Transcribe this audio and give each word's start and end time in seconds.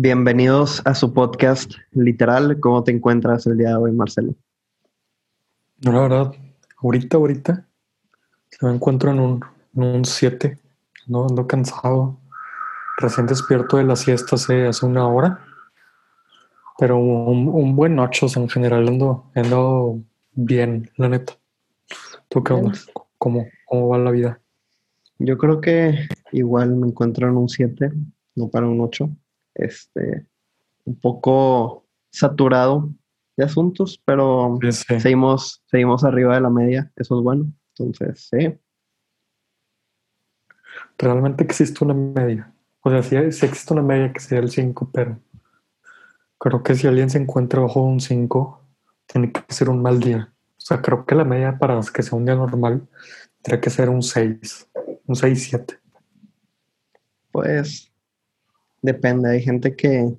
Bienvenidos 0.00 0.80
a 0.84 0.94
su 0.94 1.12
podcast 1.12 1.72
literal. 1.90 2.60
¿Cómo 2.60 2.84
te 2.84 2.92
encuentras 2.92 3.48
el 3.48 3.58
día 3.58 3.70
de 3.70 3.74
hoy, 3.74 3.90
Marcelo? 3.90 4.32
No, 5.80 5.90
la 5.90 6.00
verdad, 6.02 6.34
ahorita, 6.76 7.16
ahorita, 7.16 7.66
me 8.62 8.70
encuentro 8.70 9.10
en 9.10 9.40
un 9.74 10.04
7. 10.04 10.56
No, 11.08 11.26
ando 11.26 11.48
cansado. 11.48 12.16
Recién 12.98 13.26
despierto 13.26 13.76
de 13.76 13.82
la 13.82 13.96
siesta 13.96 14.36
hace, 14.36 14.68
hace 14.68 14.86
una 14.86 15.04
hora. 15.08 15.44
Pero 16.78 16.96
un, 16.98 17.74
buen 17.74 17.98
8 17.98 18.28
en 18.36 18.48
general 18.48 18.86
ando, 18.86 19.24
ando 19.34 19.98
bien, 20.32 20.92
la 20.96 21.08
neta. 21.08 21.32
¿Tú 22.28 22.44
qué 22.44 22.52
onda? 22.52 22.78
¿Cómo, 23.18 23.48
¿Cómo 23.66 23.88
va 23.88 23.98
la 23.98 24.12
vida? 24.12 24.40
Yo 25.18 25.36
creo 25.36 25.60
que 25.60 26.06
igual 26.30 26.76
me 26.76 26.86
encuentro 26.86 27.28
en 27.28 27.36
un 27.36 27.48
7, 27.48 27.90
no 28.36 28.48
para 28.48 28.68
un 28.68 28.80
8 28.80 29.10
este, 29.58 30.26
un 30.84 30.98
poco 31.00 31.86
saturado 32.10 32.90
de 33.36 33.44
asuntos, 33.44 34.02
pero 34.04 34.58
seguimos, 34.98 35.62
seguimos 35.66 36.04
arriba 36.04 36.34
de 36.34 36.40
la 36.40 36.50
media, 36.50 36.90
eso 36.96 37.18
es 37.18 37.24
bueno. 37.24 37.52
Entonces, 37.76 38.28
sí. 38.30 38.58
Realmente 40.98 41.44
existe 41.44 41.84
una 41.84 41.94
media. 41.94 42.52
O 42.80 42.90
sea, 42.90 43.02
sí, 43.02 43.16
existe 43.16 43.72
una 43.72 43.82
media 43.82 44.12
que 44.12 44.20
sea 44.20 44.40
el 44.40 44.50
5, 44.50 44.90
pero 44.92 45.20
creo 46.38 46.62
que 46.62 46.74
si 46.74 46.86
alguien 46.86 47.10
se 47.10 47.18
encuentra 47.18 47.60
bajo 47.60 47.82
un 47.82 48.00
5, 48.00 48.60
tiene 49.06 49.30
que 49.30 49.42
ser 49.48 49.68
un 49.68 49.82
mal 49.82 50.00
día. 50.00 50.32
O 50.56 50.60
sea, 50.60 50.82
creo 50.82 51.06
que 51.06 51.14
la 51.14 51.24
media 51.24 51.58
para 51.58 51.80
que 51.80 52.02
sea 52.02 52.18
un 52.18 52.24
día 52.24 52.34
normal 52.34 52.88
tendría 53.42 53.60
que 53.60 53.70
ser 53.70 53.88
un 53.88 54.02
6, 54.02 54.70
un 55.06 55.14
6-7. 55.14 55.78
Pues 57.30 57.87
Depende, 58.82 59.30
hay 59.30 59.42
gente 59.42 59.74
que 59.74 60.14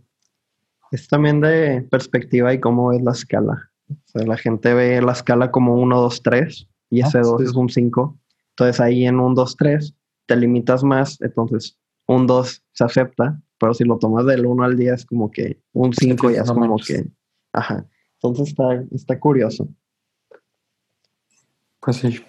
es 0.92 1.08
también 1.08 1.42
de 1.42 1.88
perspectiva 1.90 2.54
y 2.54 2.60
cómo 2.60 2.92
es 2.92 3.02
la 3.02 3.12
escala. 3.12 3.72
O 3.90 3.96
sea, 4.06 4.26
la 4.26 4.38
gente 4.38 4.74
ve 4.74 5.02
la 5.02 5.14
escala 5.14 5.52
como 5.52 5.76
1, 5.76 6.02
2, 6.02 6.24
3 6.24 6.70
y 6.90 7.02
ese 7.02 7.20
2 7.20 7.42
es 7.42 7.56
un 7.56 7.70
5. 7.70 8.20
Entonces 8.52 8.80
ahí 8.80 9.06
en 9.06 9.20
un 9.20 9.36
2, 9.36 9.58
3 9.58 9.96
te 10.26 10.36
limitas 10.36 10.84
más, 10.84 11.20
entonces 11.22 11.78
un 12.08 12.28
2 12.28 12.64
se 12.72 12.84
acepta, 12.84 13.42
pero 13.60 13.74
si 13.74 13.84
lo 13.84 13.98
tomas 13.98 14.26
del 14.26 14.46
1 14.46 14.64
al 14.64 14.76
10 14.76 14.94
es 14.94 15.06
como 15.06 15.32
que 15.32 15.62
un 15.74 15.94
5 15.94 16.32
ya 16.32 16.42
es 16.42 16.52
como 16.52 16.78
que... 16.78 17.06
Ajá. 17.54 17.86
Entonces 18.16 18.50
está, 18.50 18.84
está 18.92 19.20
curioso. 19.20 19.70
Pues 21.80 21.98
sí. 21.98 22.20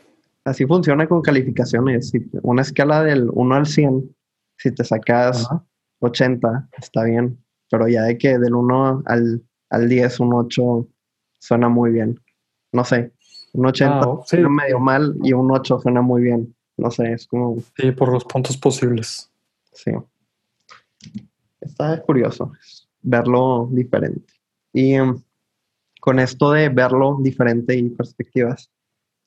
Así 0.44 0.64
funciona 0.64 1.06
con 1.06 1.20
calificaciones. 1.20 2.12
Una 2.42 2.62
escala 2.62 3.02
del 3.02 3.28
1 3.32 3.54
al 3.54 3.66
100, 3.66 4.16
si 4.56 4.72
te 4.72 4.84
sacas 4.84 5.46
80 6.00 6.68
está 6.78 7.04
bien, 7.04 7.38
pero 7.70 7.88
ya 7.88 8.02
de 8.02 8.18
que 8.18 8.38
del 8.38 8.54
1 8.54 9.02
al, 9.06 9.42
al 9.70 9.88
10, 9.88 10.20
un 10.20 10.34
8 10.34 10.88
suena 11.38 11.68
muy 11.68 11.92
bien. 11.92 12.20
No 12.72 12.84
sé, 12.84 13.12
un 13.52 13.66
80 13.66 14.00
ah, 14.00 14.20
suena 14.24 14.48
medio 14.48 14.78
mal 14.78 15.16
y 15.22 15.32
un 15.32 15.50
8 15.50 15.80
suena 15.80 16.02
muy 16.02 16.22
bien. 16.22 16.54
No 16.76 16.90
sé, 16.90 17.12
es 17.12 17.26
como... 17.26 17.58
Sí, 17.76 17.92
por 17.92 18.10
los 18.12 18.24
puntos 18.24 18.56
posibles. 18.56 19.30
Sí. 19.72 19.92
Está 21.60 22.00
curioso 22.02 22.52
verlo 23.02 23.68
diferente. 23.70 24.32
Y 24.72 24.94
em, 24.94 25.20
con 26.00 26.18
esto 26.18 26.52
de 26.52 26.68
verlo 26.68 27.18
diferente 27.20 27.76
y 27.76 27.90
perspectivas, 27.90 28.70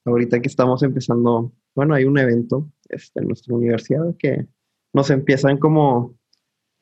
ahorita 0.05 0.41
que 0.41 0.47
estamos 0.47 0.83
empezando, 0.83 1.51
bueno, 1.75 1.93
hay 1.93 2.05
un 2.05 2.17
evento 2.17 2.69
este, 2.89 3.19
en 3.19 3.27
nuestra 3.27 3.55
universidad 3.55 4.15
que 4.17 4.47
nos 4.93 5.09
empiezan 5.09 5.57
como 5.57 6.15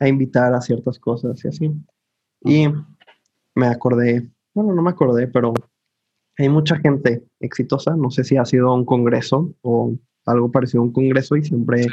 a 0.02 0.08
invitar 0.08 0.54
a 0.54 0.62
ciertas 0.62 1.00
cosas 1.00 1.46
y 1.46 1.48
así. 1.48 1.72
Y 2.44 2.68
me 3.56 3.68
acordé, 3.68 4.28
bueno, 4.54 4.74
no 4.74 4.82
me 4.82 4.90
acordé, 4.90 5.28
pero 5.28 5.54
hay 6.38 6.50
mucha 6.50 6.78
gente 6.78 7.24
exitosa, 7.40 7.96
no 7.96 8.10
sé 8.10 8.24
si 8.24 8.36
ha 8.36 8.46
sido 8.46 8.74
un 8.74 8.84
congreso 8.84 9.54
o 9.62 9.94
algo 10.26 10.52
parecido 10.52 10.82
a 10.82 10.86
un 10.86 10.92
congreso 10.92 11.36
y 11.36 11.44
siempre 11.44 11.86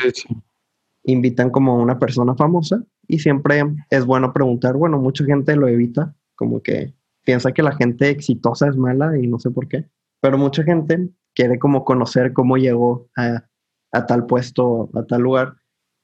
invitan 1.05 1.50
como 1.50 1.77
una 1.77 1.99
persona 1.99 2.34
famosa 2.34 2.83
y 3.06 3.19
siempre 3.19 3.62
es 3.91 4.06
bueno 4.06 4.33
preguntar, 4.33 4.77
bueno, 4.77 4.99
mucha 4.99 5.25
gente 5.27 5.54
lo 5.54 5.69
evita, 5.69 6.15
como 6.34 6.62
que 6.62 6.94
piensa 7.25 7.53
que 7.53 7.62
la 7.62 7.77
gente 7.77 8.09
exitosa 8.09 8.69
es 8.69 8.77
mala 8.77 9.19
y 9.19 9.27
no 9.27 9.38
sé 9.38 9.50
por 9.50 9.69
qué, 9.69 9.84
pero 10.22 10.38
mucha 10.38 10.62
gente 10.62 11.10
quiere 11.34 11.59
como 11.59 11.84
conocer 11.84 12.33
cómo 12.33 12.56
llegó 12.56 13.10
a, 13.16 13.44
a 13.93 14.06
tal 14.06 14.25
puesto, 14.25 14.88
a 14.94 15.04
tal 15.04 15.21
lugar. 15.21 15.56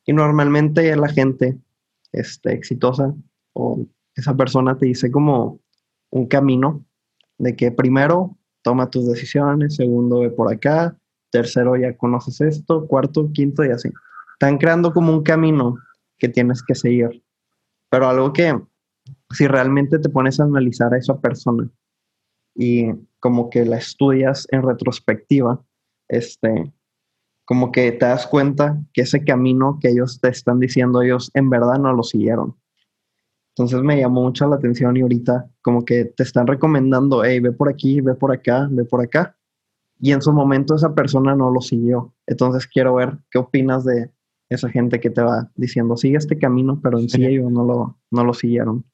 Y 0.06 0.12
normalmente 0.12 0.95
la 0.97 1.09
gente 1.09 1.59
este, 2.15 2.53
exitosa 2.53 3.15
o 3.53 3.87
esa 4.15 4.37
persona 4.37 4.77
te 4.77 4.87
dice 4.87 5.11
como 5.11 5.61
un 6.11 6.27
camino 6.27 6.85
de 7.39 7.57
que 7.57 7.71
primero 7.71 8.39
toma 8.63 8.91
tus 8.91 9.07
decisiones, 9.07 9.77
segundo 9.77 10.21
ve 10.21 10.31
por 10.31 10.53
acá, 10.53 10.97
tercero 11.31 11.77
ya 11.77 11.97
conoces 11.97 12.41
esto, 12.41 12.87
cuarto, 12.87 13.31
quinto 13.33 13.65
y 13.65 13.71
así. 13.71 13.91
Están 14.35 14.59
creando 14.59 14.93
como 14.93 15.13
un 15.13 15.23
camino 15.23 15.77
que 16.19 16.29
tienes 16.29 16.63
que 16.63 16.75
seguir. 16.75 17.23
Pero 17.91 18.09
algo 18.09 18.33
que 18.33 18.59
si 19.31 19.47
realmente 19.47 19.99
te 19.99 20.09
pones 20.09 20.41
a 20.41 20.45
analizar 20.45 20.95
a 20.95 20.99
esa 20.99 21.21
persona 21.21 21.69
y 22.55 22.87
como 23.19 23.51
que 23.51 23.65
la 23.65 23.79
estudias 23.79 24.47
en 24.51 24.63
retrospectiva, 24.63 25.63
este, 26.09 26.73
como 27.44 27.72
que 27.72 27.93
te 27.93 28.06
das 28.06 28.27
cuenta 28.27 28.81
que 28.93 29.03
ese 29.03 29.25
camino 29.25 29.78
que 29.81 29.91
ellos 29.91 30.21
te 30.21 30.28
están 30.28 30.60
diciendo, 30.60 31.03
ellos 31.03 31.31
en 31.34 31.50
verdad 31.50 31.78
no 31.78 31.93
lo 31.93 32.03
siguieron. 32.03 32.56
Entonces 33.56 33.82
me 33.82 34.00
llamó 34.00 34.22
mucho 34.22 34.49
la 34.49 34.56
atención 34.56 34.97
y 34.97 35.03
ahorita 35.03 35.49
como 35.62 35.84
que 35.84 36.06
te 36.06 36.22
están 36.22 36.47
recomendando, 36.47 37.22
hey, 37.25 37.38
ve 37.41 37.53
por 37.53 37.69
aquí, 37.69 38.00
ve 38.00 38.15
por 38.15 38.32
acá, 38.32 38.69
ve 38.71 38.84
por 38.84 39.00
acá. 39.00 39.37
Y 40.00 40.12
en 40.12 40.22
su 40.22 40.32
momento 40.32 40.75
esa 40.75 40.94
persona 40.94 41.37
no 41.37 41.50
lo 41.50 41.60
siguió. 41.60 42.15
Entonces 42.27 42.66
quiero 42.66 42.94
ver 42.94 43.19
qué 43.31 43.38
opinas 43.38 43.84
de 43.84 44.11
esa 44.49 44.69
gente 44.69 45.00
que 45.00 45.11
te 45.11 45.22
va 45.22 45.50
diciendo, 45.55 45.97
sigue 45.97 46.16
este 46.16 46.38
camino, 46.38 46.81
pero 46.82 46.99
en 46.99 47.09
sí, 47.09 47.25
ellos 47.25 47.50
no 47.50 47.65
lo, 47.65 47.99
no 48.11 48.25
lo 48.25 48.34
siguieron. 48.34 48.84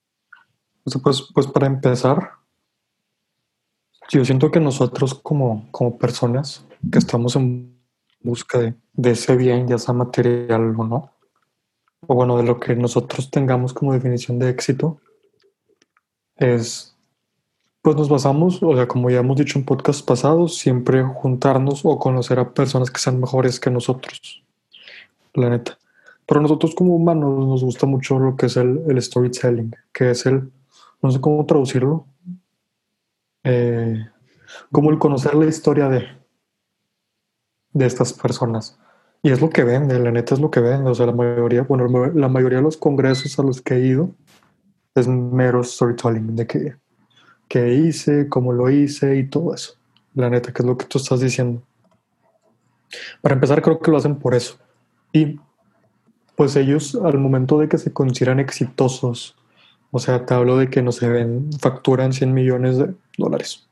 Pues, 1.02 1.30
pues 1.34 1.46
para 1.46 1.66
empezar, 1.66 2.32
yo 4.10 4.24
siento 4.24 4.50
que 4.50 4.60
nosotros 4.60 5.14
como, 5.14 5.68
como 5.70 5.98
personas 5.98 6.66
que 6.90 6.98
estamos 6.98 7.34
en 7.36 7.79
busca 8.22 8.58
de, 8.58 9.10
ese 9.10 9.36
bien, 9.36 9.66
ya 9.68 9.78
sea 9.78 9.94
material 9.94 10.74
o 10.76 10.84
no, 10.84 11.12
o 12.06 12.14
bueno, 12.14 12.36
de 12.36 12.44
lo 12.44 12.58
que 12.58 12.74
nosotros 12.74 13.30
tengamos 13.30 13.72
como 13.72 13.92
definición 13.92 14.38
de 14.38 14.50
éxito, 14.50 15.00
es, 16.36 16.96
pues 17.82 17.96
nos 17.96 18.08
basamos, 18.08 18.62
o 18.62 18.74
sea, 18.74 18.88
como 18.88 19.10
ya 19.10 19.20
hemos 19.20 19.36
dicho 19.36 19.58
en 19.58 19.64
podcast 19.64 20.06
pasados, 20.06 20.58
siempre 20.58 21.02
juntarnos 21.02 21.84
o 21.84 21.98
conocer 21.98 22.38
a 22.38 22.52
personas 22.52 22.90
que 22.90 23.00
sean 23.00 23.20
mejores 23.20 23.60
que 23.60 23.70
nosotros, 23.70 24.42
la 25.34 25.50
neta. 25.50 25.78
Pero 26.26 26.40
nosotros 26.40 26.74
como 26.74 26.94
humanos 26.94 27.46
nos 27.46 27.64
gusta 27.64 27.86
mucho 27.86 28.18
lo 28.18 28.36
que 28.36 28.46
es 28.46 28.56
el, 28.56 28.82
el 28.88 29.02
storytelling, 29.02 29.74
que 29.92 30.10
es 30.10 30.26
el, 30.26 30.50
no 31.02 31.10
sé 31.10 31.20
cómo 31.20 31.44
traducirlo, 31.44 32.06
eh, 33.42 34.06
como 34.70 34.90
el 34.90 34.98
conocer 34.98 35.34
la 35.34 35.46
historia 35.46 35.88
de 35.88 36.19
de 37.72 37.86
estas 37.86 38.12
personas. 38.12 38.78
Y 39.22 39.30
es 39.30 39.40
lo 39.40 39.50
que 39.50 39.64
vende, 39.64 39.98
la 39.98 40.10
neta 40.10 40.34
es 40.34 40.40
lo 40.40 40.50
que 40.50 40.60
vende. 40.60 40.90
O 40.90 40.94
sea, 40.94 41.06
la 41.06 41.12
mayoría, 41.12 41.62
bueno, 41.62 41.86
la 42.14 42.28
mayoría 42.28 42.58
de 42.58 42.64
los 42.64 42.76
congresos 42.76 43.38
a 43.38 43.42
los 43.42 43.60
que 43.60 43.74
he 43.74 43.86
ido 43.86 44.10
es 44.94 45.06
mero 45.06 45.62
storytelling 45.62 46.36
de 46.36 46.46
qué, 46.46 46.76
qué 47.48 47.74
hice, 47.74 48.28
cómo 48.28 48.52
lo 48.52 48.70
hice 48.70 49.16
y 49.16 49.28
todo 49.28 49.54
eso. 49.54 49.74
La 50.14 50.30
neta, 50.30 50.52
que 50.52 50.62
es 50.62 50.66
lo 50.66 50.76
que 50.76 50.86
tú 50.86 50.98
estás 50.98 51.20
diciendo. 51.20 51.62
Para 53.20 53.34
empezar, 53.34 53.62
creo 53.62 53.78
que 53.78 53.90
lo 53.90 53.98
hacen 53.98 54.16
por 54.16 54.34
eso. 54.34 54.58
Y 55.12 55.38
pues 56.36 56.56
ellos, 56.56 56.94
al 56.94 57.18
momento 57.18 57.58
de 57.58 57.68
que 57.68 57.78
se 57.78 57.92
consideran 57.92 58.40
exitosos, 58.40 59.36
o 59.90 59.98
sea, 59.98 60.24
te 60.24 60.34
hablo 60.34 60.56
de 60.56 60.70
que 60.70 60.82
no 60.82 60.92
se 60.92 61.08
ven, 61.08 61.50
facturan 61.60 62.12
100 62.12 62.32
millones 62.32 62.78
de 62.78 62.94
dólares. 63.18 63.68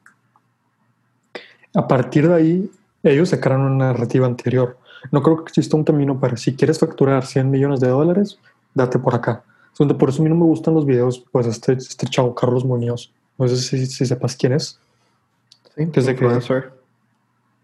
A 1.75 1.87
partir 1.87 2.28
de 2.28 2.34
ahí, 2.34 2.70
ellos 3.02 3.30
sacaron 3.30 3.62
una 3.62 3.92
narrativa 3.92 4.26
anterior. 4.26 4.78
No 5.12 5.22
creo 5.22 5.38
que 5.38 5.50
exista 5.50 5.76
un 5.76 5.84
camino 5.84 6.18
para 6.18 6.36
si 6.36 6.54
quieres 6.54 6.78
facturar 6.78 7.24
100 7.24 7.50
millones 7.50 7.80
de 7.80 7.88
dólares, 7.88 8.38
date 8.74 8.98
por 8.98 9.14
acá. 9.14 9.42
Por 9.76 10.08
eso 10.08 10.20
a 10.20 10.24
mí 10.24 10.28
no 10.28 10.34
me 10.34 10.44
gustan 10.44 10.74
los 10.74 10.84
videos, 10.84 11.24
pues 11.30 11.46
este, 11.46 11.74
este 11.74 12.06
chavo 12.08 12.34
Carlos 12.34 12.64
Muñoz. 12.64 13.12
No 13.38 13.46
sé 13.46 13.56
si, 13.56 13.86
sepas 14.06 14.34
quién 14.34 14.54
es. 14.54 14.80
Sí, 15.76 15.84
desde 15.84 16.16
que... 16.16 16.70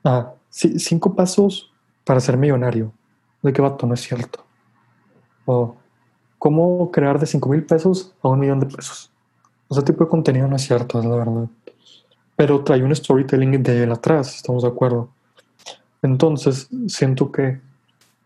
Ah, 0.04 0.32
sí, 0.48 0.78
cinco 0.78 1.14
pasos 1.14 1.72
para 2.04 2.20
ser 2.20 2.36
millonario. 2.36 2.92
¿De 3.42 3.52
qué 3.52 3.60
vato? 3.60 3.86
No 3.86 3.94
es 3.94 4.00
cierto. 4.00 4.44
O 5.44 5.76
cómo 6.38 6.90
crear 6.90 7.18
de 7.18 7.26
5 7.26 7.48
mil 7.48 7.64
pesos 7.64 8.12
a 8.22 8.28
un 8.28 8.38
millón 8.38 8.60
de 8.60 8.66
pesos. 8.66 9.10
Ese 9.70 9.82
tipo 9.82 10.04
de 10.04 10.10
contenido 10.10 10.46
no 10.46 10.56
es 10.56 10.62
cierto, 10.62 10.98
es 10.98 11.04
la 11.06 11.16
verdad. 11.16 11.48
Pero 12.36 12.62
trae 12.62 12.82
un 12.82 12.94
storytelling 12.94 13.62
de 13.62 13.82
él 13.82 13.92
atrás, 13.92 14.36
estamos 14.36 14.62
de 14.62 14.68
acuerdo. 14.68 15.08
Entonces, 16.04 16.68
siento 16.86 17.32
que 17.32 17.60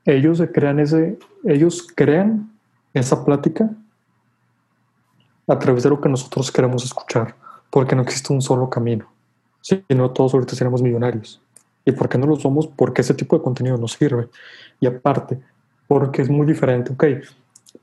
ellos 0.04 0.42
crean 0.52 0.80
ese, 0.80 1.16
ellos 1.44 1.86
crean 1.94 2.50
esa 2.92 3.24
plática 3.24 3.70
a 5.46 5.58
través 5.60 5.84
de 5.84 5.90
lo 5.90 6.00
que 6.00 6.08
nosotros 6.08 6.50
queremos 6.50 6.84
escuchar, 6.84 7.36
porque 7.70 7.94
no 7.94 8.02
existe 8.02 8.32
un 8.32 8.42
solo 8.42 8.68
camino. 8.68 9.06
Si 9.60 9.80
no, 9.90 10.10
todos 10.10 10.34
ahorita 10.34 10.56
seremos 10.56 10.82
millonarios. 10.82 11.40
¿Y 11.84 11.92
por 11.92 12.08
qué 12.08 12.18
no 12.18 12.26
lo 12.26 12.34
somos? 12.34 12.66
Porque 12.66 13.02
ese 13.02 13.14
tipo 13.14 13.38
de 13.38 13.44
contenido 13.44 13.76
nos 13.76 13.92
sirve. 13.92 14.28
Y 14.80 14.86
aparte, 14.86 15.38
porque 15.86 16.22
es 16.22 16.28
muy 16.28 16.48
diferente. 16.48 16.92
Ok, 16.92 17.04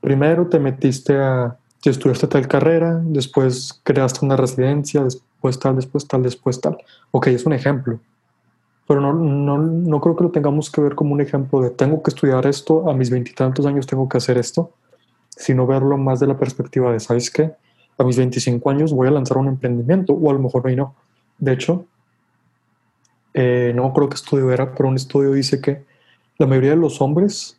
primero 0.02 0.46
te 0.46 0.58
metiste 0.58 1.16
a, 1.16 1.56
si 1.80 1.88
estudiaste 1.88 2.26
tal 2.26 2.46
carrera, 2.46 3.00
después 3.02 3.80
creaste 3.82 4.26
una 4.26 4.36
residencia, 4.36 5.02
después 5.04 5.58
tal, 5.58 5.76
después 5.76 6.06
tal, 6.06 6.22
después 6.22 6.60
tal. 6.60 6.76
Ok, 7.12 7.28
es 7.28 7.46
un 7.46 7.54
ejemplo. 7.54 7.98
Pero 8.86 9.00
no, 9.00 9.12
no, 9.12 9.58
no 9.58 10.00
creo 10.00 10.16
que 10.16 10.24
lo 10.24 10.30
tengamos 10.30 10.70
que 10.70 10.80
ver 10.80 10.94
como 10.94 11.12
un 11.12 11.20
ejemplo 11.20 11.60
de 11.60 11.70
tengo 11.70 12.02
que 12.02 12.10
estudiar 12.10 12.46
esto, 12.46 12.88
a 12.88 12.94
mis 12.94 13.10
veintitantos 13.10 13.66
años 13.66 13.86
tengo 13.86 14.08
que 14.08 14.18
hacer 14.18 14.38
esto, 14.38 14.70
sino 15.28 15.66
verlo 15.66 15.96
más 15.98 16.20
de 16.20 16.26
la 16.26 16.38
perspectiva 16.38 16.92
de, 16.92 17.00
¿sabes 17.00 17.30
qué? 17.30 17.52
A 17.98 18.04
mis 18.04 18.16
25 18.16 18.70
años 18.70 18.92
voy 18.92 19.08
a 19.08 19.10
lanzar 19.10 19.38
un 19.38 19.48
emprendimiento, 19.48 20.12
o 20.12 20.30
a 20.30 20.32
lo 20.32 20.38
mejor 20.38 20.66
hoy 20.66 20.76
no. 20.76 20.94
De 21.38 21.52
hecho, 21.52 21.86
eh, 23.34 23.72
no 23.74 23.92
creo 23.92 24.08
que 24.08 24.14
estudio 24.14 24.50
era, 24.50 24.74
pero 24.74 24.88
un 24.88 24.96
estudio 24.96 25.32
dice 25.32 25.60
que 25.60 25.84
la 26.38 26.46
mayoría 26.46 26.70
de 26.70 26.76
los 26.76 27.00
hombres 27.00 27.58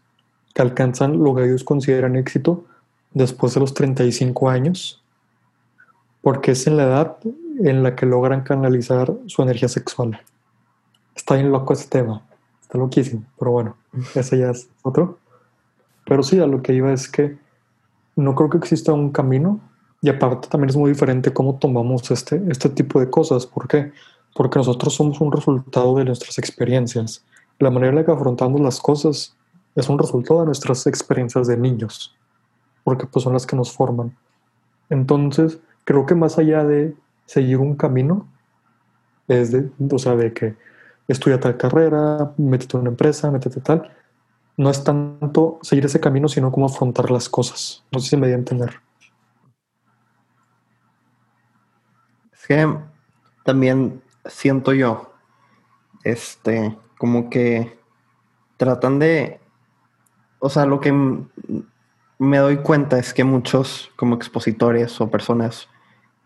que 0.53 0.61
alcanzan 0.61 1.23
lo 1.23 1.35
que 1.35 1.45
ellos 1.45 1.63
consideran 1.63 2.15
éxito 2.15 2.65
después 3.13 3.53
de 3.53 3.59
los 3.59 3.73
35 3.73 4.49
años, 4.49 5.03
porque 6.21 6.51
es 6.51 6.65
en 6.67 6.77
la 6.77 6.83
edad 6.83 7.17
en 7.63 7.83
la 7.83 7.95
que 7.95 8.05
logran 8.05 8.41
canalizar 8.41 9.13
su 9.27 9.41
energía 9.41 9.67
sexual. 9.67 10.19
Está 11.17 11.33
bien 11.33 11.51
loco 11.51 11.73
ese 11.73 11.89
tema, 11.89 12.21
está 12.61 12.77
loquísimo, 12.77 13.23
pero 13.39 13.51
bueno, 13.51 13.75
ese 14.13 14.37
ya 14.37 14.51
es 14.51 14.69
otro. 14.83 15.17
Pero 16.05 16.21
sí, 16.21 16.39
a 16.39 16.45
lo 16.45 16.61
que 16.61 16.73
iba 16.73 16.93
es 16.93 17.09
que 17.09 17.37
no 18.15 18.35
creo 18.35 18.51
que 18.51 18.59
exista 18.59 18.93
un 18.93 19.11
camino 19.11 19.59
y 20.01 20.09
aparte 20.09 20.47
también 20.47 20.69
es 20.69 20.77
muy 20.77 20.91
diferente 20.91 21.33
cómo 21.33 21.55
tomamos 21.55 22.09
este, 22.11 22.41
este 22.49 22.69
tipo 22.69 22.99
de 22.99 23.09
cosas. 23.09 23.47
¿Por 23.47 23.67
qué? 23.67 23.91
Porque 24.35 24.59
nosotros 24.59 24.93
somos 24.93 25.19
un 25.19 25.31
resultado 25.31 25.95
de 25.95 26.05
nuestras 26.05 26.37
experiencias. 26.37 27.25
La 27.57 27.71
manera 27.71 27.89
en 27.89 27.95
la 27.95 28.05
que 28.05 28.11
afrontamos 28.11 28.61
las 28.61 28.79
cosas 28.79 29.35
es 29.75 29.89
un 29.89 29.97
resultado 29.97 30.41
de 30.41 30.45
nuestras 30.45 30.85
experiencias 30.85 31.47
de 31.47 31.57
niños, 31.57 32.15
porque 32.83 33.07
pues 33.07 33.23
son 33.23 33.33
las 33.33 33.47
que 33.47 33.55
nos 33.55 33.71
forman. 33.71 34.15
Entonces, 34.89 35.57
creo 35.83 36.05
que 36.05 36.13
más 36.13 36.37
allá 36.37 36.63
de 36.63 36.95
seguir 37.25 37.57
un 37.57 37.75
camino, 37.75 38.27
es 39.27 39.51
de, 39.51 39.69
o 39.91 39.99
sea, 39.99 40.15
de 40.15 40.31
que 40.31 40.55
estudia 41.07 41.39
tal 41.39 41.57
carrera, 41.57 42.33
métete 42.37 42.77
en 42.77 42.81
una 42.81 42.89
empresa, 42.89 43.31
métete 43.31 43.61
tal, 43.61 43.91
no 44.57 44.69
es 44.69 44.83
tanto 44.83 45.59
seguir 45.61 45.85
ese 45.85 45.99
camino, 45.99 46.27
sino 46.27 46.51
cómo 46.51 46.65
afrontar 46.65 47.11
las 47.11 47.29
cosas. 47.29 47.83
No 47.91 47.99
sé 47.99 48.09
si 48.09 48.17
me 48.17 48.27
di 48.27 48.33
a 48.33 48.37
entender. 48.37 48.81
Es 52.33 52.47
que 52.47 52.77
también 53.43 54.01
siento 54.25 54.73
yo, 54.73 55.13
este, 56.03 56.77
como 56.97 57.29
que 57.29 57.79
tratan 58.57 58.99
de, 58.99 59.39
o 60.39 60.49
sea, 60.49 60.65
lo 60.65 60.79
que 60.79 60.91
me 62.19 62.37
doy 62.37 62.57
cuenta 62.57 62.97
es 62.97 63.13
que 63.13 63.23
muchos 63.23 63.91
como 63.95 64.15
expositores 64.15 64.99
o 64.99 65.09
personas 65.09 65.69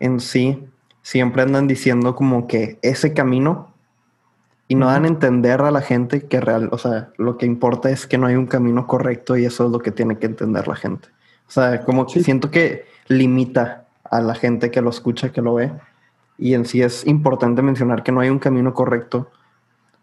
en 0.00 0.20
sí 0.20 0.66
siempre 1.02 1.42
andan 1.42 1.66
diciendo 1.66 2.14
como 2.14 2.46
que 2.46 2.78
ese 2.82 3.12
camino 3.12 3.71
y 4.68 4.74
no 4.74 4.86
dan 4.86 5.04
a 5.04 5.08
entender 5.08 5.60
a 5.60 5.70
la 5.70 5.82
gente 5.82 6.26
que 6.26 6.40
real, 6.40 6.68
o 6.72 6.78
sea, 6.78 7.10
lo 7.18 7.36
que 7.36 7.46
importa 7.46 7.90
es 7.90 8.06
que 8.06 8.18
no 8.18 8.26
hay 8.26 8.36
un 8.36 8.46
camino 8.46 8.86
correcto 8.86 9.36
y 9.36 9.44
eso 9.44 9.66
es 9.66 9.70
lo 9.72 9.80
que 9.80 9.90
tiene 9.90 10.18
que 10.18 10.26
entender 10.26 10.66
la 10.68 10.76
gente. 10.76 11.08
O 11.46 11.50
sea, 11.50 11.84
como 11.84 12.06
que 12.06 12.22
siento 12.22 12.50
que 12.50 12.86
limita 13.08 13.86
a 14.04 14.20
la 14.20 14.34
gente 14.34 14.70
que 14.70 14.80
lo 14.80 14.90
escucha, 14.90 15.32
que 15.32 15.42
lo 15.42 15.54
ve. 15.54 15.72
Y 16.38 16.54
en 16.54 16.64
sí 16.64 16.82
es 16.82 17.06
importante 17.06 17.62
mencionar 17.62 18.02
que 18.02 18.12
no 18.12 18.20
hay 18.20 18.30
un 18.30 18.38
camino 18.38 18.72
correcto, 18.72 19.30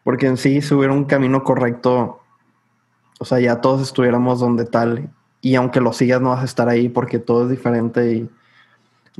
porque 0.04 0.28
en 0.28 0.38
sí 0.38 0.62
si 0.62 0.74
hubiera 0.74 0.94
un 0.94 1.06
camino 1.06 1.44
correcto, 1.44 2.22
o 3.20 3.26
sea, 3.26 3.40
ya 3.40 3.62
todos 3.62 3.82
estuviéramos 3.82 4.40
donde 4.40 4.66
tal, 4.66 5.10
y 5.42 5.56
aunque 5.56 5.82
lo 5.82 5.94
sigas 5.94 6.22
no 6.22 6.30
vas 6.30 6.42
a 6.42 6.46
estar 6.46 6.70
ahí 6.70 6.90
porque 6.90 7.20
todo 7.20 7.44
es 7.44 7.50
diferente 7.50 8.14
y 8.14 8.30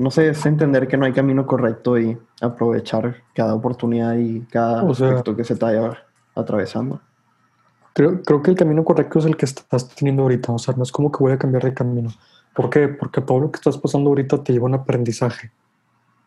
no 0.00 0.10
sé, 0.10 0.30
es 0.30 0.46
entender 0.46 0.88
que 0.88 0.96
no 0.96 1.04
hay 1.04 1.12
camino 1.12 1.46
correcto 1.46 1.98
y 1.98 2.16
aprovechar 2.40 3.16
cada 3.34 3.54
oportunidad 3.54 4.16
y 4.16 4.40
cada 4.50 4.82
o 4.82 4.94
que 5.36 5.44
se 5.44 5.54
vaya 5.56 5.92
atravesando. 6.34 7.02
Creo, 7.92 8.22
creo 8.22 8.42
que 8.42 8.50
el 8.50 8.56
camino 8.56 8.82
correcto 8.82 9.18
es 9.18 9.26
el 9.26 9.36
que 9.36 9.44
estás 9.44 9.90
teniendo 9.90 10.22
ahorita. 10.22 10.52
O 10.52 10.58
sea, 10.58 10.72
no 10.74 10.84
es 10.84 10.90
como 10.90 11.12
que 11.12 11.22
voy 11.22 11.32
a 11.32 11.38
cambiar 11.38 11.64
de 11.64 11.74
camino. 11.74 12.08
¿Por 12.54 12.70
qué? 12.70 12.88
Porque 12.88 13.20
todo 13.20 13.40
lo 13.40 13.50
que 13.50 13.56
estás 13.56 13.76
pasando 13.76 14.08
ahorita 14.08 14.42
te 14.42 14.54
lleva 14.54 14.64
a 14.64 14.68
un 14.68 14.74
aprendizaje. 14.76 15.50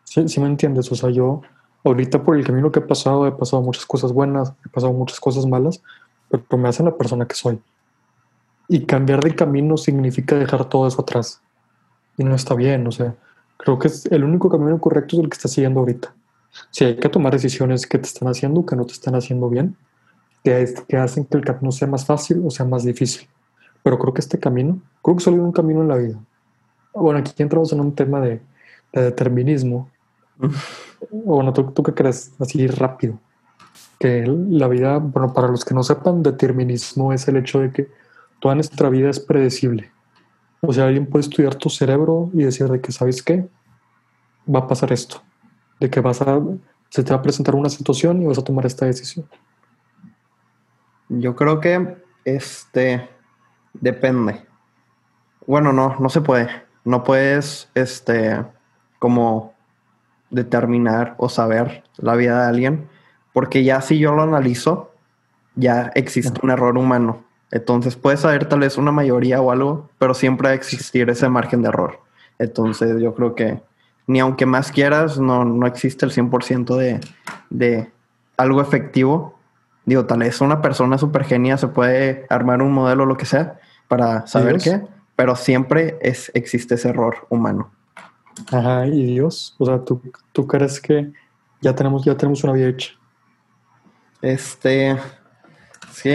¿Sí, 0.04 0.28
¿Sí 0.28 0.40
me 0.40 0.46
entiendes? 0.46 0.92
O 0.92 0.94
sea, 0.94 1.10
yo 1.10 1.42
ahorita 1.82 2.22
por 2.22 2.36
el 2.36 2.46
camino 2.46 2.70
que 2.70 2.78
he 2.78 2.82
pasado, 2.82 3.26
he 3.26 3.32
pasado 3.32 3.60
muchas 3.60 3.86
cosas 3.86 4.12
buenas, 4.12 4.52
he 4.64 4.68
pasado 4.68 4.92
muchas 4.92 5.18
cosas 5.18 5.46
malas, 5.46 5.82
pero 6.28 6.44
me 6.58 6.68
hacen 6.68 6.86
la 6.86 6.96
persona 6.96 7.26
que 7.26 7.34
soy. 7.34 7.60
Y 8.68 8.86
cambiar 8.86 9.20
de 9.20 9.34
camino 9.34 9.76
significa 9.76 10.36
dejar 10.36 10.66
todo 10.66 10.86
eso 10.86 11.02
atrás. 11.02 11.42
Y 12.16 12.22
no 12.22 12.36
está 12.36 12.54
bien, 12.54 12.86
o 12.86 12.92
sea, 12.92 13.16
Creo 13.64 13.78
que 13.78 13.88
es 13.88 14.06
el 14.06 14.24
único 14.24 14.50
camino 14.50 14.78
correcto 14.78 15.16
es 15.16 15.22
el 15.22 15.30
que 15.30 15.34
estás 15.34 15.52
siguiendo 15.52 15.80
ahorita. 15.80 16.14
Si 16.70 16.84
hay 16.84 16.96
que 16.96 17.08
tomar 17.08 17.32
decisiones 17.32 17.86
que 17.86 17.98
te 17.98 18.06
están 18.06 18.28
haciendo 18.28 18.64
que 18.66 18.76
no 18.76 18.84
te 18.84 18.92
están 18.92 19.14
haciendo 19.14 19.48
bien, 19.48 19.76
que, 20.44 20.74
que 20.86 20.96
hacen 20.98 21.24
que 21.24 21.38
el 21.38 21.44
camino 21.44 21.72
sea 21.72 21.88
más 21.88 22.04
fácil 22.04 22.42
o 22.44 22.50
sea 22.50 22.66
más 22.66 22.84
difícil. 22.84 23.26
Pero 23.82 23.98
creo 23.98 24.12
que 24.12 24.20
este 24.20 24.38
camino, 24.38 24.80
creo 25.02 25.16
que 25.16 25.24
solo 25.24 25.36
hay 25.36 25.42
un 25.42 25.52
camino 25.52 25.80
en 25.80 25.88
la 25.88 25.96
vida. 25.96 26.18
Bueno, 26.94 27.18
aquí 27.18 27.42
entramos 27.42 27.72
en 27.72 27.80
un 27.80 27.94
tema 27.94 28.20
de, 28.20 28.40
determinismo. 28.92 29.88
bueno, 31.10 31.52
¿tú, 31.52 31.70
¿tú, 31.70 31.82
qué 31.82 31.94
crees? 31.94 32.32
Así 32.38 32.66
rápido. 32.66 33.18
Que 33.98 34.26
la 34.26 34.68
vida, 34.68 34.98
bueno, 34.98 35.32
para 35.32 35.48
los 35.48 35.64
que 35.64 35.74
no 35.74 35.82
sepan, 35.82 36.22
determinismo 36.22 37.12
es 37.14 37.26
el 37.28 37.38
hecho 37.38 37.60
de 37.60 37.72
que 37.72 37.88
toda 38.40 38.54
nuestra 38.54 38.90
vida 38.90 39.08
es 39.08 39.20
predecible. 39.20 39.93
O 40.66 40.72
sea, 40.72 40.86
alguien 40.86 41.06
puede 41.06 41.24
estudiar 41.24 41.54
tu 41.54 41.68
cerebro 41.70 42.30
y 42.32 42.44
decir 42.44 42.68
de 42.68 42.80
que, 42.80 42.92
¿sabes 42.92 43.22
qué? 43.22 43.48
Va 44.52 44.60
a 44.60 44.66
pasar 44.66 44.92
esto. 44.92 45.22
De 45.80 45.90
que 45.90 46.00
vas 46.00 46.22
a, 46.22 46.40
se 46.88 47.02
te 47.02 47.12
va 47.12 47.18
a 47.18 47.22
presentar 47.22 47.54
una 47.54 47.68
situación 47.68 48.22
y 48.22 48.26
vas 48.26 48.38
a 48.38 48.44
tomar 48.44 48.66
esta 48.66 48.86
decisión. 48.86 49.26
Yo 51.08 51.36
creo 51.36 51.60
que, 51.60 52.02
este, 52.24 53.08
depende. 53.72 54.44
Bueno, 55.46 55.72
no, 55.72 55.96
no 55.98 56.08
se 56.08 56.20
puede. 56.20 56.48
No 56.84 57.02
puedes, 57.02 57.68
este, 57.74 58.44
como 58.98 59.54
determinar 60.30 61.14
o 61.18 61.28
saber 61.28 61.84
la 61.96 62.14
vida 62.14 62.42
de 62.42 62.48
alguien, 62.48 62.88
porque 63.32 63.64
ya 63.64 63.80
si 63.80 63.98
yo 63.98 64.14
lo 64.14 64.22
analizo, 64.22 64.92
ya 65.54 65.90
existe 65.94 66.40
un 66.42 66.50
error 66.50 66.76
humano. 66.76 67.23
Entonces 67.54 67.94
puedes 67.94 68.24
haber 68.24 68.48
tal 68.48 68.58
vez 68.58 68.76
una 68.76 68.90
mayoría 68.90 69.40
o 69.40 69.52
algo, 69.52 69.88
pero 69.98 70.12
siempre 70.12 70.48
va 70.48 70.52
a 70.52 70.56
existir 70.56 71.08
ese 71.08 71.28
margen 71.28 71.62
de 71.62 71.68
error. 71.68 72.00
Entonces 72.40 73.00
yo 73.00 73.14
creo 73.14 73.36
que 73.36 73.62
ni 74.08 74.18
aunque 74.18 74.44
más 74.44 74.72
quieras, 74.72 75.20
no, 75.20 75.44
no 75.44 75.64
existe 75.68 76.04
el 76.04 76.10
100% 76.10 76.76
de, 76.76 77.00
de 77.50 77.92
algo 78.36 78.60
efectivo. 78.60 79.38
Digo, 79.86 80.04
tal 80.04 80.18
vez 80.18 80.40
una 80.40 80.60
persona 80.60 80.98
súper 80.98 81.22
genia 81.24 81.56
se 81.56 81.68
puede 81.68 82.26
armar 82.28 82.60
un 82.60 82.72
modelo 82.72 83.04
o 83.04 83.06
lo 83.06 83.16
que 83.16 83.24
sea 83.24 83.60
para 83.86 84.26
saber 84.26 84.58
qué, 84.58 84.82
pero 85.14 85.36
siempre 85.36 85.96
es, 86.00 86.32
existe 86.34 86.74
ese 86.74 86.88
error 86.88 87.24
humano. 87.30 87.70
Ajá, 88.50 88.84
y 88.88 89.04
Dios, 89.04 89.54
o 89.58 89.66
sea, 89.66 89.78
¿tú, 89.78 90.02
tú 90.32 90.44
crees 90.48 90.80
que 90.80 91.12
ya 91.60 91.72
tenemos, 91.72 92.04
ya 92.04 92.16
tenemos 92.16 92.42
una 92.42 92.54
vida 92.54 92.66
hecha? 92.66 92.94
Este, 94.20 94.96
Sí, 95.94 96.10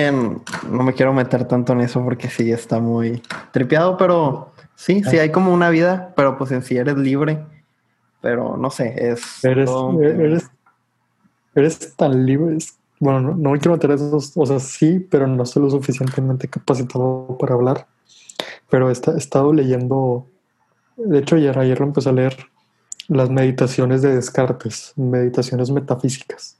no 0.70 0.84
me 0.84 0.94
quiero 0.94 1.14
meter 1.14 1.46
tanto 1.46 1.72
en 1.72 1.82
eso 1.82 2.04
porque 2.04 2.30
sí 2.30 2.52
está 2.52 2.80
muy 2.80 3.24
tripeado, 3.52 3.96
pero 3.96 4.52
sí, 4.76 5.02
sí 5.06 5.18
hay 5.18 5.32
como 5.32 5.54
una 5.54 5.70
vida, 5.70 6.14
pero 6.18 6.38
pues 6.38 6.52
en 6.52 6.64
sí 6.64 6.76
eres 6.76 6.98
libre. 6.98 7.46
Pero 8.20 8.58
no 8.58 8.70
sé, 8.72 8.94
es. 8.98 9.42
Eres, 9.46 9.70
eres, 10.02 10.52
eres 11.56 11.96
tan 11.96 12.26
libre. 12.26 12.58
Bueno, 13.00 13.22
no, 13.22 13.52
me 13.52 13.60
quiero 13.60 13.72
meter 13.72 13.92
en 13.92 13.96
eso, 13.96 14.20
o 14.36 14.46
sea, 14.46 14.60
sí, 14.60 15.00
pero 15.10 15.26
no 15.28 15.46
soy 15.46 15.64
lo 15.64 15.70
suficientemente 15.70 16.50
capacitado 16.50 17.38
para 17.40 17.54
hablar. 17.54 17.88
Pero 18.70 18.90
he, 18.90 18.94
he 18.94 19.18
estado 19.18 19.54
leyendo, 19.54 20.28
de 20.98 21.20
hecho, 21.20 21.38
ayer, 21.38 21.58
ayer 21.58 21.80
lo 21.80 21.86
empecé 21.86 22.10
a 22.10 22.12
leer, 22.12 22.36
las 23.08 23.30
meditaciones 23.30 24.02
de 24.02 24.14
Descartes, 24.14 24.92
meditaciones 24.98 25.72
metafísicas. 25.72 26.58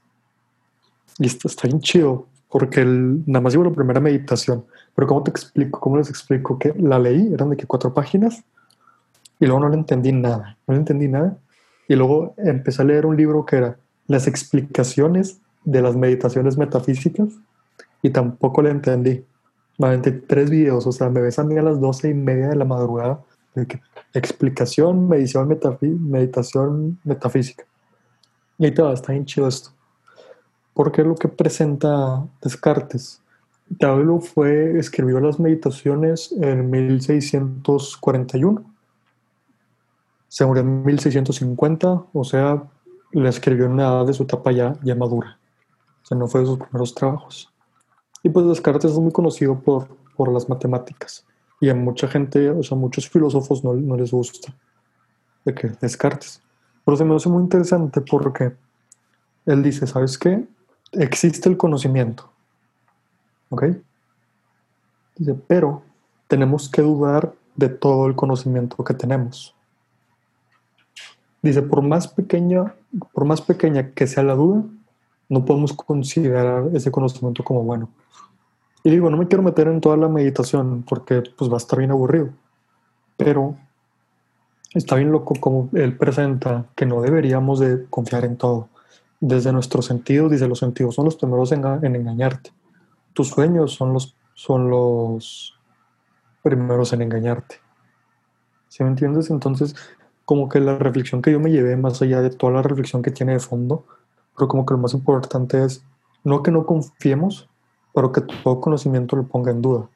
Y 1.18 1.26
está, 1.26 1.48
está 1.48 1.68
bien 1.68 1.80
chido, 1.80 2.26
porque 2.50 2.84
nada 2.84 3.40
más 3.40 3.52
llevo 3.52 3.64
la 3.64 3.72
primera 3.72 4.00
meditación. 4.00 4.64
Pero 4.94 5.06
¿cómo 5.06 5.22
te 5.22 5.30
explico? 5.30 5.80
¿Cómo 5.80 5.96
les 5.96 6.10
explico? 6.10 6.58
Que 6.58 6.74
la 6.76 6.98
leí, 6.98 7.32
eran 7.32 7.50
de 7.50 7.56
que 7.56 7.66
cuatro 7.66 7.94
páginas, 7.94 8.42
y 9.38 9.46
luego 9.46 9.60
no 9.60 9.68
le 9.68 9.76
entendí 9.76 10.12
nada, 10.12 10.58
no 10.66 10.74
le 10.74 10.80
entendí 10.80 11.08
nada. 11.08 11.38
Y 11.88 11.96
luego 11.96 12.34
empecé 12.36 12.82
a 12.82 12.84
leer 12.84 13.06
un 13.06 13.16
libro 13.16 13.44
que 13.46 13.56
era 13.56 13.76
Las 14.06 14.26
explicaciones 14.26 15.40
de 15.64 15.82
las 15.82 15.96
meditaciones 15.96 16.58
metafísicas, 16.58 17.28
y 18.02 18.10
tampoco 18.10 18.62
le 18.62 18.70
entendí. 18.70 19.24
Me 19.78 19.86
aventé 19.86 20.12
tres 20.12 20.50
videos, 20.50 20.86
o 20.86 20.92
sea, 20.92 21.08
me 21.08 21.20
ves 21.20 21.38
a 21.38 21.44
mí 21.44 21.56
a 21.56 21.62
las 21.62 21.80
doce 21.80 22.10
y 22.10 22.14
media 22.14 22.48
de 22.48 22.56
la 22.56 22.64
madrugada 22.64 23.20
explicación, 24.14 25.08
meditación, 25.08 26.10
meditación 26.10 26.98
metafísica. 27.04 27.64
Y 28.58 28.66
ahí 28.66 28.74
te 28.74 28.82
va, 28.82 28.92
está 28.92 29.12
bien 29.12 29.24
chido 29.24 29.48
esto. 29.48 29.70
Porque 30.80 31.04
lo 31.04 31.14
que 31.14 31.28
presenta 31.28 32.26
Descartes. 32.40 33.20
Pablo 33.78 34.18
fue, 34.18 34.78
escribió 34.78 35.20
las 35.20 35.38
meditaciones 35.38 36.32
en 36.40 36.70
1641. 36.70 38.64
Se 40.28 40.46
murió 40.46 40.62
en 40.62 40.82
1650, 40.82 42.06
o 42.14 42.24
sea, 42.24 42.62
le 43.12 43.28
escribió 43.28 43.66
en 43.66 43.72
una 43.72 43.88
edad 43.88 44.06
de 44.06 44.14
su 44.14 44.22
etapa 44.22 44.52
ya, 44.52 44.74
ya 44.82 44.94
madura. 44.94 45.38
O 46.02 46.06
sea, 46.06 46.16
no 46.16 46.26
fue 46.26 46.40
de 46.40 46.46
sus 46.46 46.58
primeros 46.58 46.94
trabajos. 46.94 47.52
Y 48.22 48.30
pues 48.30 48.46
Descartes 48.46 48.92
es 48.92 48.98
muy 48.98 49.12
conocido 49.12 49.60
por, 49.60 49.86
por 50.16 50.32
las 50.32 50.48
matemáticas. 50.48 51.26
Y 51.60 51.68
a 51.68 51.74
mucha 51.74 52.08
gente, 52.08 52.48
o 52.48 52.62
sea, 52.62 52.78
muchos 52.78 53.06
filósofos 53.06 53.62
no, 53.62 53.74
no 53.74 53.96
les 53.96 54.12
gusta 54.12 54.56
de 55.44 55.54
que 55.54 55.68
Descartes. 55.78 56.40
Pero 56.86 56.96
se 56.96 57.04
me 57.04 57.14
hace 57.14 57.28
muy 57.28 57.42
interesante 57.42 58.00
porque 58.00 58.54
él 59.44 59.62
dice, 59.62 59.86
¿sabes 59.86 60.16
qué? 60.16 60.48
Existe 60.92 61.48
el 61.48 61.56
conocimiento. 61.56 62.30
¿Ok? 63.48 63.64
Dice, 65.16 65.34
pero 65.46 65.82
tenemos 66.28 66.68
que 66.68 66.82
dudar 66.82 67.32
de 67.56 67.68
todo 67.68 68.06
el 68.06 68.14
conocimiento 68.14 68.82
que 68.84 68.94
tenemos. 68.94 69.54
Dice, 71.42 71.62
por 71.62 71.82
más 71.82 72.08
pequeña, 72.08 72.74
por 73.12 73.24
más 73.24 73.40
pequeña 73.40 73.90
que 73.92 74.06
sea 74.06 74.22
la 74.22 74.34
duda, 74.34 74.62
no 75.28 75.44
podemos 75.44 75.72
considerar 75.72 76.68
ese 76.74 76.90
conocimiento 76.90 77.44
como 77.44 77.62
bueno. 77.62 77.88
Y 78.82 78.90
digo, 78.90 79.10
no 79.10 79.16
me 79.16 79.28
quiero 79.28 79.42
meter 79.42 79.68
en 79.68 79.80
toda 79.80 79.96
la 79.96 80.08
meditación 80.08 80.84
porque 80.88 81.22
pues 81.36 81.50
va 81.50 81.54
a 81.54 81.58
estar 81.58 81.78
bien 81.78 81.90
aburrido. 81.90 82.30
Pero 83.16 83.56
está 84.74 84.96
bien 84.96 85.12
loco 85.12 85.34
como 85.38 85.68
él 85.72 85.96
presenta 85.96 86.66
que 86.74 86.86
no 86.86 87.00
deberíamos 87.00 87.60
de 87.60 87.86
confiar 87.88 88.24
en 88.24 88.36
todo. 88.36 88.68
Desde 89.20 89.52
nuestros 89.52 89.86
sentidos, 89.86 90.30
dice, 90.30 90.48
los 90.48 90.58
sentidos 90.58 90.94
son 90.94 91.04
los 91.04 91.16
primeros 91.16 91.52
en, 91.52 91.64
en 91.64 91.96
engañarte. 91.96 92.52
Tus 93.12 93.28
sueños 93.28 93.74
son 93.74 93.92
los, 93.92 94.16
son 94.34 94.70
los 94.70 95.58
primeros 96.42 96.92
en 96.92 97.02
engañarte. 97.02 97.56
¿Sí 98.68 98.82
me 98.82 98.90
entiendes? 98.90 99.30
Entonces, 99.30 99.76
como 100.24 100.48
que 100.48 100.60
la 100.60 100.78
reflexión 100.78 101.22
que 101.22 101.32
yo 101.32 101.40
me 101.40 101.50
llevé, 101.50 101.76
más 101.76 102.00
allá 102.02 102.22
de 102.22 102.30
toda 102.30 102.52
la 102.52 102.62
reflexión 102.62 103.02
que 103.02 103.10
tiene 103.10 103.32
de 103.32 103.40
fondo, 103.40 103.84
pero 104.36 104.48
como 104.48 104.64
que 104.64 104.74
lo 104.74 104.78
más 104.78 104.94
importante 104.94 105.64
es 105.64 105.84
no 106.24 106.42
que 106.42 106.50
no 106.50 106.64
confiemos, 106.64 107.48
pero 107.94 108.12
que 108.12 108.20
todo 108.20 108.60
conocimiento 108.60 109.16
lo 109.16 109.26
ponga 109.26 109.50
en 109.50 109.60
duda. 109.60 109.88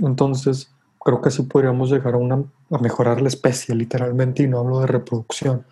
Entonces, 0.00 0.72
creo 0.98 1.20
que 1.20 1.28
así 1.28 1.42
podríamos 1.42 1.90
llegar 1.90 2.14
a, 2.14 2.16
una, 2.16 2.42
a 2.70 2.78
mejorar 2.78 3.20
la 3.20 3.28
especie, 3.28 3.74
literalmente, 3.74 4.42
y 4.42 4.48
no 4.48 4.60
hablo 4.60 4.80
de 4.80 4.86
reproducción, 4.86 5.66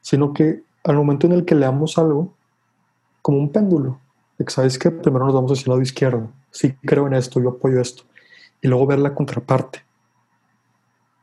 sino 0.00 0.32
que 0.32 0.62
al 0.88 0.96
momento 0.96 1.26
en 1.26 1.32
el 1.32 1.44
que 1.44 1.54
leamos 1.54 1.98
algo, 1.98 2.32
como 3.22 3.38
un 3.38 3.50
péndulo, 3.50 3.98
sabes 4.46 4.78
que 4.78 4.90
primero 4.90 5.26
nos 5.26 5.34
vamos 5.34 5.52
hacia 5.52 5.64
el 5.64 5.70
lado 5.70 5.82
izquierdo, 5.82 6.28
sí 6.50 6.74
creo 6.82 7.06
en 7.06 7.14
esto, 7.14 7.40
yo 7.40 7.50
apoyo 7.50 7.80
esto, 7.80 8.04
y 8.60 8.68
luego 8.68 8.86
ver 8.86 8.98
la 8.98 9.14
contraparte. 9.14 9.80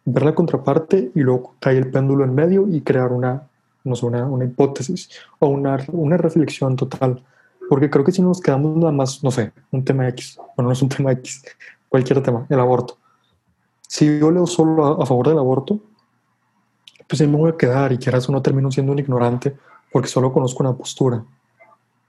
Ver 0.06 0.24
la 0.24 0.36
contraparte 0.36 1.12
y 1.16 1.20
luego 1.20 1.56
cae 1.60 1.78
el 1.78 1.90
péndulo 1.90 2.24
en 2.24 2.36
medio 2.36 2.68
y 2.68 2.82
crear 2.82 3.12
una, 3.12 3.48
no 3.84 3.96
sé, 3.96 4.06
una, 4.06 4.26
una 4.26 4.46
hipótesis 4.46 5.10
o 5.40 5.48
una, 5.48 5.84
una 5.92 6.18
reflexión 6.18 6.76
total 6.76 7.24
porque 7.70 7.90
creo 7.90 8.06
que 8.06 8.12
si 8.12 8.22
nos 8.22 8.42
quedamos 8.42 8.78
nada 8.78 8.92
más, 8.92 9.24
no 9.24 9.32
sé, 9.32 9.52
un 9.72 9.84
tema 9.84 10.08
X, 10.10 10.38
bueno, 10.56 10.70
no 10.70 10.74
es 10.74 10.82
un 10.82 10.90
tema 10.96 11.12
X, 11.14 11.44
cualquier 11.90 12.22
tema, 12.22 12.46
el 12.50 12.60
aborto. 12.60 12.98
Si 13.88 14.20
yo 14.20 14.32
leo 14.32 14.48
solo 14.48 15.02
a, 15.02 15.06
favor 15.06 15.30
del 15.30 15.38
aborto, 15.38 15.80
pues 17.08 17.22
ahí 17.22 17.28
me 17.28 17.38
voy 17.38 17.52
a 17.52 17.58
quedar 17.58 17.92
y 17.92 17.98
quieras 17.98 18.28
o 18.30 18.32
no 18.32 18.42
termino 18.42 18.72
siendo 18.72 18.92
un 18.92 19.00
ignorante 19.00 19.56
porque 19.92 20.08
solo 20.08 20.32
conozco 20.34 20.64
una 20.64 20.74
postura. 20.74 21.24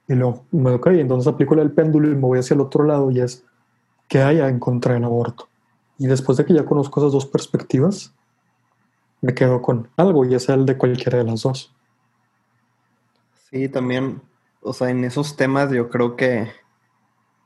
Y 0.09 0.15
luego 0.15 0.45
ok, 0.53 0.87
entonces 0.89 1.33
aplico 1.33 1.55
el 1.55 1.73
péndulo 1.73 2.09
y 2.09 2.15
me 2.15 2.21
voy 2.21 2.39
hacia 2.39 2.55
el 2.55 2.61
otro 2.61 2.85
lado 2.85 3.11
y 3.11 3.21
es 3.21 3.45
que 4.09 4.21
haya 4.23 4.49
en 4.49 4.59
contra 4.59 4.95
del 4.95 5.05
aborto. 5.05 5.49
Y 5.99 6.07
después 6.07 6.39
de 6.39 6.45
que 6.45 6.55
ya 6.55 6.65
conozco 6.65 7.01
esas 7.01 7.13
dos 7.13 7.27
perspectivas, 7.27 8.13
me 9.21 9.35
quedo 9.35 9.63
con 9.63 9.89
algo, 9.97 10.25
ya 10.25 10.39
sea 10.39 10.55
el 10.55 10.67
de 10.67 10.77
cualquiera 10.77 11.19
de 11.19 11.25
las 11.25 11.43
dos. 11.43 11.73
Sí, 13.51 13.69
también 13.69 14.21
o 14.67 14.73
sea, 14.73 14.91
en 14.91 15.05
esos 15.05 15.37
temas 15.37 15.71
yo 15.71 15.89
creo 15.89 16.17
que 16.17 16.51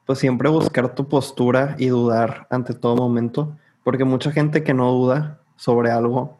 pues 0.06 0.18
siempre 0.18 0.48
buscar 0.48 0.94
tu 0.94 1.06
postura 1.06 1.76
y 1.78 1.88
dudar 1.88 2.46
ante 2.48 2.72
todo 2.72 2.96
momento, 2.96 3.58
porque 3.84 4.04
mucha 4.04 4.32
gente 4.32 4.64
que 4.64 4.72
no 4.72 4.90
duda 4.90 5.38
sobre 5.56 5.90
algo 5.90 6.39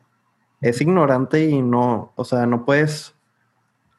es 0.60 0.80
ignorante 0.80 1.44
y 1.44 1.62
no, 1.62 2.12
o 2.16 2.24
sea, 2.24 2.46
no 2.46 2.64
puedes 2.64 3.14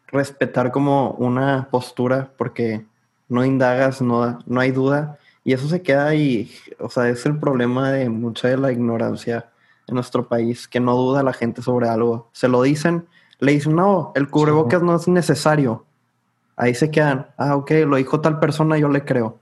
respetar 0.07 0.71
como 0.71 1.11
una 1.11 1.69
postura 1.71 2.33
porque 2.37 2.85
no 3.29 3.45
indagas, 3.45 4.01
no, 4.01 4.39
no 4.45 4.59
hay 4.59 4.71
duda 4.71 5.17
y 5.43 5.53
eso 5.53 5.67
se 5.67 5.81
queda 5.81 6.07
ahí, 6.07 6.51
o 6.79 6.89
sea, 6.89 7.09
es 7.09 7.25
el 7.25 7.39
problema 7.39 7.91
de 7.91 8.09
mucha 8.09 8.47
de 8.47 8.57
la 8.57 8.71
ignorancia 8.71 9.49
en 9.87 9.95
nuestro 9.95 10.27
país, 10.27 10.67
que 10.67 10.79
no 10.79 10.95
duda 10.95 11.23
la 11.23 11.33
gente 11.33 11.61
sobre 11.61 11.89
algo. 11.89 12.29
Se 12.31 12.47
lo 12.47 12.61
dicen, 12.61 13.07
le 13.39 13.53
dicen, 13.53 13.75
no, 13.75 14.11
el 14.15 14.29
cubrebocas 14.29 14.83
no 14.83 14.95
es 14.95 15.07
necesario 15.07 15.85
ahí 16.61 16.75
se 16.75 16.91
quedan, 16.91 17.27
ah, 17.37 17.55
ok, 17.55 17.71
lo 17.87 17.95
dijo 17.97 18.21
tal 18.21 18.39
persona, 18.39 18.77
yo 18.77 18.87
le 18.87 19.03
creo. 19.03 19.39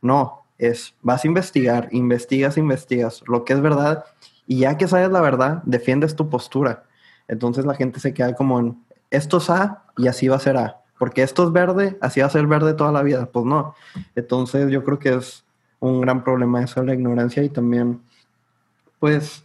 No, 0.00 0.46
es, 0.56 0.94
vas 1.02 1.22
a 1.22 1.26
investigar, 1.26 1.88
investigas, 1.92 2.56
investigas 2.56 3.22
lo 3.26 3.44
que 3.44 3.52
es 3.52 3.60
verdad 3.60 4.06
y 4.46 4.60
ya 4.60 4.76
que 4.76 4.88
sabes 4.88 5.10
la 5.10 5.20
verdad, 5.20 5.62
defiendes 5.64 6.16
tu 6.16 6.28
postura. 6.28 6.84
Entonces 7.28 7.64
la 7.64 7.74
gente 7.74 8.00
se 8.00 8.12
queda 8.12 8.34
como 8.34 8.60
en, 8.60 8.84
esto 9.10 9.38
es 9.38 9.50
A 9.50 9.84
y 9.96 10.08
así 10.08 10.28
va 10.28 10.36
a 10.36 10.40
ser 10.40 10.56
A, 10.56 10.80
porque 10.98 11.22
esto 11.22 11.44
es 11.44 11.52
verde, 11.52 11.96
así 12.00 12.20
va 12.20 12.26
a 12.26 12.30
ser 12.30 12.46
verde 12.46 12.74
toda 12.74 12.92
la 12.92 13.02
vida. 13.02 13.26
Pues 13.26 13.44
no. 13.44 13.74
Entonces 14.14 14.70
yo 14.70 14.84
creo 14.84 14.98
que 14.98 15.14
es 15.14 15.44
un 15.80 16.00
gran 16.00 16.22
problema 16.22 16.62
eso 16.62 16.80
de 16.80 16.86
la 16.86 16.94
ignorancia 16.94 17.42
y 17.42 17.48
también, 17.48 18.00
pues, 18.98 19.44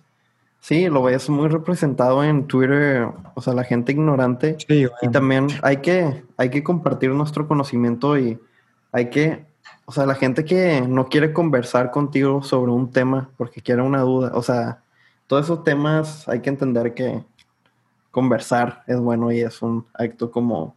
Sí, 0.68 0.90
lo 0.90 1.02
ves 1.04 1.30
muy 1.30 1.48
representado 1.48 2.26
en 2.26 2.46
Twitter, 2.46 3.08
o 3.36 3.42
sea, 3.42 3.54
la 3.54 3.64
gente 3.64 3.94
ignorante. 3.94 4.58
y 4.68 5.10
también 5.10 5.48
hay 5.62 5.78
que, 5.78 6.26
hay 6.36 6.50
que 6.50 6.62
compartir 6.62 7.12
nuestro 7.12 7.48
conocimiento 7.48 8.18
y 8.18 8.38
hay 8.92 9.10
que, 9.10 9.46
o 9.86 9.94
sea, 9.94 10.06
la 10.06 10.16
gente 10.16 10.44
que 10.44 10.82
no 10.82 11.08
quiere 11.08 11.32
conversar 11.32 11.90
contigo 11.90 12.44
sobre 12.44 12.74
un 12.74 12.92
tema 12.92 13.30
porque 13.38 13.62
quiere 13.62 13.82
una 13.82 14.02
duda, 14.02 14.32
o 14.34 14.42
sea, 14.42 14.84
todos 15.28 15.46
esos 15.46 15.64
temas 15.64 16.28
hay 16.28 16.42
que 16.42 16.50
entender 16.50 16.94
que 16.94 17.24
conversar 18.12 18.84
es 18.88 19.00
bueno 19.00 19.32
y 19.32 19.42
es 19.42 19.62
un 19.62 19.86
acto 19.94 20.32
como 20.32 20.76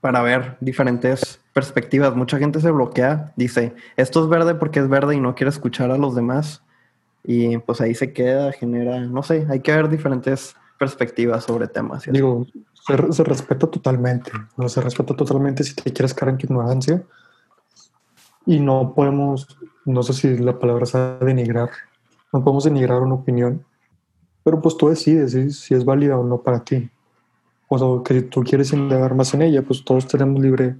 para 0.00 0.22
ver 0.22 0.56
diferentes 0.60 1.40
perspectivas. 1.52 2.14
Mucha 2.16 2.38
gente 2.38 2.60
se 2.60 2.70
bloquea, 2.70 3.32
dice, 3.36 3.74
esto 3.96 4.22
es 4.22 4.28
verde 4.28 4.54
porque 4.54 4.80
es 4.80 4.88
verde 4.88 5.14
y 5.14 5.20
no 5.20 5.34
quiere 5.34 5.50
escuchar 5.50 5.90
a 5.90 5.98
los 5.98 6.14
demás 6.14 6.62
y 7.24 7.58
pues 7.58 7.80
ahí 7.80 7.94
se 7.94 8.12
queda, 8.12 8.52
genera, 8.52 9.00
no 9.00 9.22
sé, 9.22 9.46
hay 9.48 9.60
que 9.60 9.72
ver 9.72 9.88
diferentes 9.88 10.56
perspectivas 10.78 11.44
sobre 11.44 11.68
temas. 11.68 12.04
Digo, 12.10 12.46
se, 12.86 13.24
respeta 13.24 13.66
totalmente, 13.66 14.32
no 14.56 14.68
se 14.68 14.80
respeta 14.80 15.14
totalmente 15.14 15.62
si 15.62 15.74
te 15.74 15.92
quieres 15.92 16.14
quedar 16.14 16.30
en 16.30 16.38
tu 16.38 16.46
ignorancia 16.46 17.02
y 18.46 18.58
no 18.58 18.94
podemos, 18.94 19.46
no 19.84 20.02
sé 20.02 20.14
si 20.14 20.38
la 20.38 20.58
palabra 20.58 20.86
sea 20.86 21.18
denigrar, 21.20 21.70
no 22.32 22.44
podemos 22.44 22.64
denigrar 22.64 23.02
una 23.02 23.14
opinión, 23.14 23.64
pero 24.42 24.60
pues 24.60 24.76
tú 24.76 24.88
decides 24.88 25.60
si, 25.60 25.74
es 25.74 25.84
válida 25.84 26.18
o 26.18 26.24
no 26.24 26.38
para 26.38 26.64
ti. 26.64 26.88
O 27.68 27.78
sea, 27.78 27.88
que 28.04 28.20
si 28.20 28.26
tú 28.26 28.42
quieres 28.42 28.72
indagar 28.72 29.14
más 29.14 29.34
en 29.34 29.42
ella, 29.42 29.62
pues 29.62 29.84
todos 29.84 30.06
tenemos 30.06 30.40
libre, 30.40 30.76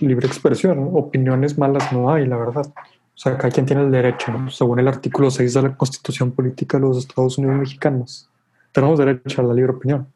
libre 0.00 0.26
expresión. 0.26 0.90
Opiniones 0.92 1.58
malas 1.58 1.92
no 1.92 2.10
hay, 2.10 2.26
la 2.26 2.36
verdad. 2.36 2.66
O 2.66 3.18
sea, 3.18 3.36
cada 3.36 3.50
quien 3.50 3.66
tiene 3.66 3.82
el 3.82 3.90
derecho, 3.90 4.32
según 4.50 4.78
el 4.78 4.88
artículo 4.88 5.30
6 5.30 5.54
de 5.54 5.62
la 5.62 5.76
Constitución 5.76 6.32
Política 6.32 6.78
de 6.78 6.82
los 6.82 6.98
Estados 6.98 7.38
Unidos 7.38 7.56
Mexicanos. 7.56 8.28
Tenemos 8.72 8.98
derecho 8.98 9.40
a 9.40 9.44
la 9.44 9.54
libre 9.54 9.72
opinión, 9.72 10.06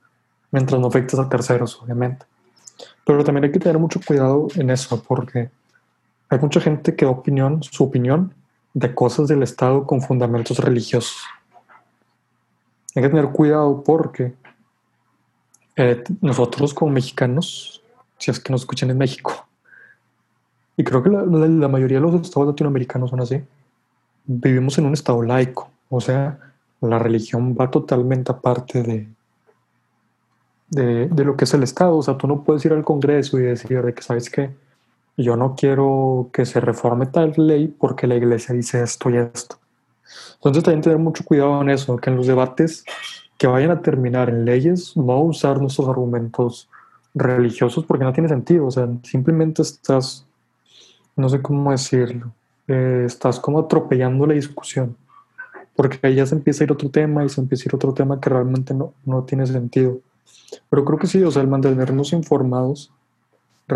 mientras 0.50 0.80
no 0.80 0.86
afectes 0.86 1.18
a 1.18 1.28
terceros, 1.28 1.80
obviamente. 1.82 2.26
Pero 3.04 3.24
también 3.24 3.44
hay 3.44 3.52
que 3.52 3.58
tener 3.58 3.78
mucho 3.78 4.00
cuidado 4.06 4.48
en 4.54 4.70
eso, 4.70 5.02
porque 5.02 5.50
hay 6.28 6.38
mucha 6.38 6.60
gente 6.60 6.94
que 6.94 7.04
da 7.04 7.10
opinión, 7.10 7.62
su 7.62 7.84
opinión, 7.84 8.34
de 8.74 8.94
cosas 8.94 9.28
del 9.28 9.42
Estado 9.42 9.86
con 9.86 10.00
fundamentos 10.00 10.58
religiosos. 10.58 11.22
Hay 12.94 13.02
que 13.02 13.08
tener 13.08 13.30
cuidado 13.30 13.82
porque 13.82 14.34
eh, 15.76 16.02
nosotros 16.20 16.74
como 16.74 16.92
mexicanos, 16.92 17.82
si 18.18 18.30
es 18.30 18.40
que 18.40 18.52
nos 18.52 18.62
escuchan 18.62 18.90
en 18.90 18.98
México, 18.98 19.46
y 20.76 20.84
creo 20.84 21.02
que 21.02 21.10
la, 21.10 21.68
mayoría 21.68 21.98
de 21.98 22.02
los 22.02 22.14
estados 22.22 22.48
latinoamericanos 22.48 23.10
son 23.10 23.20
así. 23.20 23.42
Vivimos 24.24 24.78
en 24.78 24.86
un 24.86 24.94
estado 24.94 25.22
laico, 25.22 25.70
o 25.90 26.00
sea, 26.00 26.38
la 26.80 26.98
religión 26.98 27.54
va 27.58 27.70
totalmente 27.70 28.32
aparte 28.32 28.82
de, 28.82 29.08
de, 30.70 31.24
lo 31.24 31.36
que 31.36 31.44
es 31.44 31.52
el 31.52 31.62
Estado. 31.64 31.96
O 31.96 32.02
sea, 32.02 32.16
tú 32.16 32.26
no 32.26 32.42
puedes 32.42 32.64
ir 32.64 32.72
al 32.72 32.84
Congreso 32.84 33.38
y 33.38 33.42
decir 33.42 33.82
de 33.82 33.92
que, 33.92 34.02
¿sabes 34.02 34.30
qué? 34.30 34.50
Yo 35.22 35.36
no 35.36 35.54
quiero 35.54 36.30
que 36.32 36.46
se 36.46 36.60
reforme 36.60 37.06
tal 37.06 37.34
ley 37.36 37.68
porque 37.68 38.06
la 38.06 38.16
iglesia 38.16 38.54
dice 38.54 38.82
esto 38.82 39.10
y 39.10 39.16
esto. 39.16 39.56
Entonces 40.36 40.64
también 40.64 40.82
tener 40.82 40.98
mucho 40.98 41.24
cuidado 41.24 41.60
en 41.60 41.70
eso, 41.70 41.96
que 41.96 42.10
en 42.10 42.16
los 42.16 42.26
debates 42.26 42.84
que 43.36 43.46
vayan 43.46 43.70
a 43.70 43.82
terminar 43.82 44.28
en 44.28 44.44
leyes, 44.44 44.96
no 44.96 45.20
usar 45.20 45.60
nuestros 45.60 45.88
argumentos 45.88 46.68
religiosos 47.14 47.84
porque 47.84 48.04
no 48.04 48.12
tiene 48.12 48.28
sentido, 48.28 48.66
o 48.66 48.70
sea, 48.70 48.88
simplemente 49.02 49.62
estás, 49.62 50.26
no 51.16 51.28
sé 51.28 51.42
cómo 51.42 51.70
decirlo, 51.70 52.32
eh, 52.68 53.04
estás 53.06 53.40
como 53.40 53.58
atropellando 53.58 54.26
la 54.26 54.34
discusión, 54.34 54.96
porque 55.74 55.98
ahí 56.02 56.16
ya 56.16 56.26
se 56.26 56.34
empieza 56.34 56.62
a 56.62 56.66
ir 56.66 56.72
otro 56.72 56.90
tema 56.90 57.24
y 57.24 57.28
se 57.28 57.40
empieza 57.40 57.64
a 57.64 57.68
ir 57.68 57.74
otro 57.74 57.92
tema 57.94 58.20
que 58.20 58.30
realmente 58.30 58.74
no, 58.74 58.92
no 59.04 59.24
tiene 59.24 59.46
sentido. 59.46 59.98
Pero 60.68 60.84
creo 60.84 60.98
que 60.98 61.06
sí, 61.06 61.22
o 61.22 61.30
sea, 61.30 61.42
el 61.42 61.48
mantenernos 61.48 62.12
informados, 62.12 62.92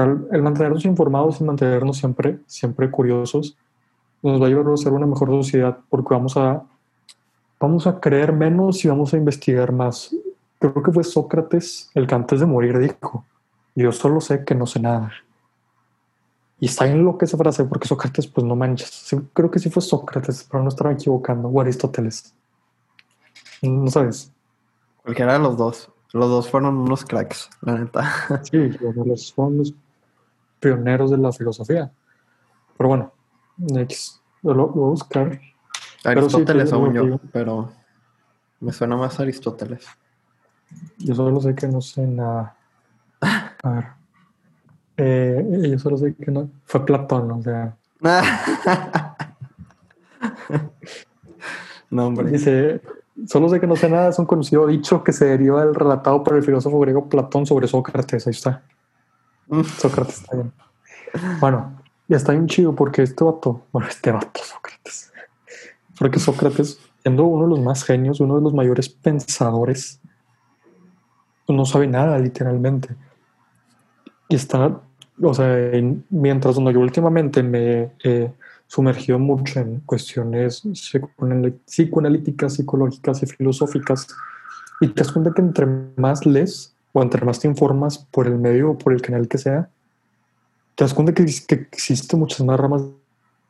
el 0.02 0.42
mantenernos 0.42 0.84
informados 0.84 1.40
y 1.40 1.44
mantenernos 1.44 1.98
siempre, 1.98 2.40
siempre 2.46 2.90
curiosos, 2.90 3.56
nos 4.22 4.40
va 4.40 4.46
a 4.46 4.48
llevar 4.48 4.72
a 4.72 4.76
ser 4.76 4.92
una 4.92 5.06
mejor 5.06 5.28
sociedad 5.28 5.78
porque 5.88 6.14
vamos 6.14 6.36
a, 6.36 6.64
vamos 7.60 7.86
a 7.86 8.00
creer 8.00 8.32
menos 8.32 8.84
y 8.84 8.88
vamos 8.88 9.14
a 9.14 9.16
investigar 9.16 9.72
más. 9.72 10.14
Creo 10.58 10.82
que 10.82 10.92
fue 10.92 11.04
Sócrates 11.04 11.90
el 11.94 12.06
que 12.06 12.14
antes 12.14 12.40
de 12.40 12.46
morir 12.46 12.78
dijo, 12.78 13.24
yo 13.74 13.92
solo 13.92 14.20
sé 14.20 14.44
que 14.44 14.54
no 14.54 14.66
sé 14.66 14.80
nada. 14.80 15.12
Y 16.60 16.66
está 16.66 16.86
en 16.86 17.04
lo 17.04 17.18
que 17.18 17.26
esa 17.26 17.36
frase, 17.36 17.64
porque 17.64 17.88
Sócrates, 17.88 18.26
pues 18.26 18.46
no 18.46 18.56
manches. 18.56 19.14
creo 19.34 19.50
que 19.50 19.58
sí 19.58 19.68
fue 19.68 19.82
Sócrates, 19.82 20.48
pero 20.50 20.62
no 20.62 20.68
estaba 20.68 20.92
equivocando. 20.92 21.48
O 21.48 21.60
Aristóteles. 21.60 22.34
No 23.60 23.90
sabes. 23.90 24.32
Cualquiera 25.02 25.34
de 25.34 25.40
los 25.40 25.56
dos. 25.56 25.90
Los 26.12 26.30
dos 26.30 26.48
fueron 26.48 26.76
unos 26.76 27.04
cracks, 27.04 27.50
la 27.60 27.78
neta. 27.80 28.40
Sí, 28.44 28.70
los 29.02 29.34
fueron 29.34 29.58
los 29.58 29.74
pioneros 30.64 31.10
de 31.10 31.18
la 31.18 31.30
filosofía. 31.30 31.92
Pero 32.76 32.88
bueno, 32.88 33.12
next. 33.58 34.20
Lo, 34.42 34.54
lo 34.54 34.68
voy 34.68 34.86
a 34.86 34.90
buscar. 34.90 35.40
Aristóteles 36.04 36.72
aún 36.72 36.94
yo, 36.94 37.20
pero 37.32 37.70
me 38.60 38.72
suena 38.72 38.96
más 38.96 39.20
Aristóteles. 39.20 39.86
Yo 40.98 41.14
solo 41.14 41.40
sé 41.40 41.54
que 41.54 41.68
no 41.68 41.80
sé 41.80 42.06
nada. 42.06 42.56
A 43.62 43.70
ver. 43.70 43.84
Eh, 44.96 45.68
yo 45.70 45.78
solo 45.78 45.96
sé 45.96 46.14
que 46.14 46.30
no. 46.30 46.50
Fue 46.64 46.84
Platón, 46.84 47.30
o 47.30 47.42
sea. 47.42 47.76
no, 51.90 52.06
hombre. 52.06 52.30
Dice: 52.30 52.80
Solo 53.26 53.48
sé 53.48 53.60
que 53.60 53.66
no 53.66 53.76
sé 53.76 53.88
nada, 53.88 54.08
es 54.10 54.18
un 54.18 54.26
conocido 54.26 54.66
dicho 54.66 55.04
que 55.04 55.12
se 55.12 55.26
deriva 55.26 55.64
del 55.64 55.74
relatado 55.74 56.22
por 56.22 56.36
el 56.36 56.42
filósofo 56.42 56.80
griego 56.80 57.08
Platón 57.08 57.46
sobre 57.46 57.68
Sócrates. 57.68 58.26
Ahí 58.26 58.32
está. 58.32 58.62
Mm. 59.48 59.62
Sócrates 59.62 60.20
está 60.20 60.36
bien. 60.36 60.52
Bueno, 61.40 61.80
y 62.08 62.14
está 62.14 62.32
bien 62.32 62.46
chido 62.46 62.74
porque 62.74 63.02
este 63.02 63.24
vato, 63.24 63.62
bueno, 63.72 63.88
este 63.88 64.10
vato, 64.10 64.40
Sócrates. 64.42 65.12
Porque 65.98 66.18
Sócrates, 66.18 66.78
siendo 67.02 67.24
uno 67.24 67.44
de 67.44 67.50
los 67.50 67.60
más 67.60 67.84
genios, 67.84 68.20
uno 68.20 68.36
de 68.36 68.42
los 68.42 68.52
mayores 68.52 68.88
pensadores, 68.88 70.00
no 71.48 71.64
sabe 71.64 71.86
nada, 71.86 72.18
literalmente. 72.18 72.96
Y 74.28 74.36
está, 74.36 74.80
o 75.20 75.34
sea, 75.34 75.56
mientras 76.10 76.56
yo 76.56 76.80
últimamente 76.80 77.42
me 77.42 77.92
he 78.02 78.32
sumergido 78.66 79.18
mucho 79.18 79.60
en 79.60 79.80
cuestiones 79.80 80.62
psicoanalíticas, 81.66 82.54
psicológicas 82.54 83.22
y 83.22 83.26
filosóficas, 83.26 84.08
y 84.80 84.88
te 84.88 85.02
das 85.02 85.12
cuenta 85.12 85.32
que 85.32 85.42
entre 85.42 85.66
más 85.96 86.26
lees 86.26 86.73
o 86.94 87.02
entre 87.02 87.26
más 87.26 87.40
te 87.40 87.48
informas 87.48 87.98
por 87.98 88.26
el 88.26 88.38
medio 88.38 88.70
o 88.70 88.78
por 88.78 88.94
el 88.94 89.02
canal 89.02 89.28
que 89.28 89.36
sea, 89.36 89.68
te 90.76 90.84
das 90.84 90.94
cuenta 90.94 91.12
que, 91.12 91.24
que 91.24 91.54
existen 91.54 92.20
muchas 92.20 92.40
más 92.46 92.58
ramas 92.58 92.82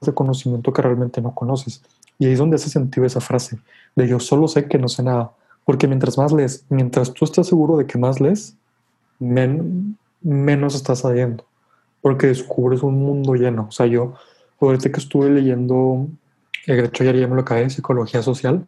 de 0.00 0.12
conocimiento 0.12 0.72
que 0.72 0.82
realmente 0.82 1.20
no 1.20 1.34
conoces. 1.34 1.82
Y 2.18 2.26
ahí 2.26 2.32
es 2.32 2.38
donde 2.38 2.56
hace 2.56 2.70
sentido 2.70 3.06
esa 3.06 3.20
frase 3.20 3.58
de 3.94 4.08
yo 4.08 4.18
solo 4.18 4.48
sé 4.48 4.66
que 4.66 4.78
no 4.78 4.88
sé 4.88 5.02
nada. 5.02 5.32
Porque 5.64 5.86
mientras 5.86 6.18
más 6.18 6.32
lees, 6.32 6.64
mientras 6.68 7.12
tú 7.12 7.24
estás 7.24 7.46
seguro 7.46 7.76
de 7.76 7.86
que 7.86 7.98
más 7.98 8.20
lees, 8.20 8.56
menos 9.18 10.74
estás 10.74 11.00
sabiendo. 11.00 11.44
Porque 12.00 12.26
descubres 12.26 12.83
un 12.83 12.98
mundo 12.98 13.35
lleno. 13.35 13.66
O 13.68 13.72
sea, 13.72 13.87
yo, 13.87 14.14
ahorita 14.61 14.90
que 14.90 15.00
estuve 15.00 15.30
leyendo, 15.30 16.07
de 16.66 16.85
hecho 16.85 17.04
ya 17.04 17.12
me 17.12 17.35
lo 17.35 17.42
acabé, 17.42 17.68
Psicología 17.70 18.22
Social, 18.22 18.66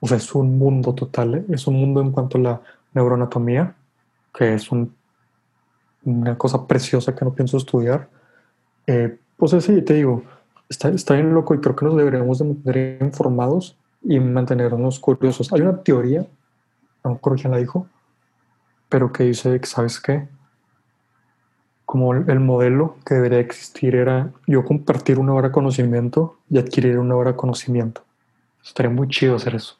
o 0.00 0.08
sea, 0.08 0.16
es 0.16 0.34
un 0.34 0.58
mundo 0.58 0.94
total. 0.94 1.36
¿eh? 1.36 1.44
Es 1.50 1.66
un 1.68 1.74
mundo 1.74 2.00
en 2.00 2.10
cuanto 2.10 2.38
a 2.38 2.40
la 2.40 2.60
neuroanatomía, 2.94 3.74
que 4.34 4.54
es 4.54 4.70
una 4.70 6.38
cosa 6.38 6.66
preciosa 6.66 7.14
que 7.14 7.24
no 7.24 7.34
pienso 7.34 7.56
estudiar. 7.56 8.08
Eh, 8.86 9.18
pues 9.36 9.52
sí, 9.64 9.82
te 9.82 9.94
digo, 9.94 10.22
está, 10.68 11.14
bien 11.14 11.34
loco 11.34 11.54
y 11.54 11.60
creo 11.60 11.76
que 11.76 11.84
nos 11.84 11.96
deberíamos 11.96 12.38
de 12.38 12.44
mantener 12.46 13.02
informados 13.02 13.76
y 14.02 14.18
mantenernos 14.18 14.98
curiosos. 14.98 15.52
Hay 15.52 15.60
una 15.60 15.82
teoría, 15.82 16.26
no 17.04 17.14
recuerdo 17.14 17.40
quién 17.40 17.52
la 17.52 17.58
dijo, 17.58 17.86
pero 18.88 19.12
que 19.12 19.24
dice 19.24 19.60
que, 19.60 19.66
¿sabes 19.66 20.00
qué? 20.00 20.28
Como 21.84 22.14
el, 22.14 22.40
modelo 22.40 22.96
que 23.04 23.14
debería 23.14 23.40
existir 23.40 23.94
era 23.94 24.32
yo 24.46 24.64
compartir 24.64 25.18
una 25.18 25.34
hora 25.34 25.48
de 25.48 25.52
conocimiento 25.52 26.38
y 26.48 26.58
adquirir 26.58 26.98
una 26.98 27.16
hora 27.16 27.32
de 27.32 27.36
conocimiento. 27.36 28.02
Estaría 28.64 28.90
muy 28.90 29.08
chido 29.08 29.36
hacer 29.36 29.54
eso. 29.54 29.76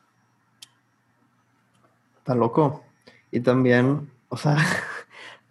Está 2.18 2.34
loco. 2.34 2.82
Y 3.32 3.40
también, 3.40 4.08
o 4.28 4.36
sea, 4.36 4.58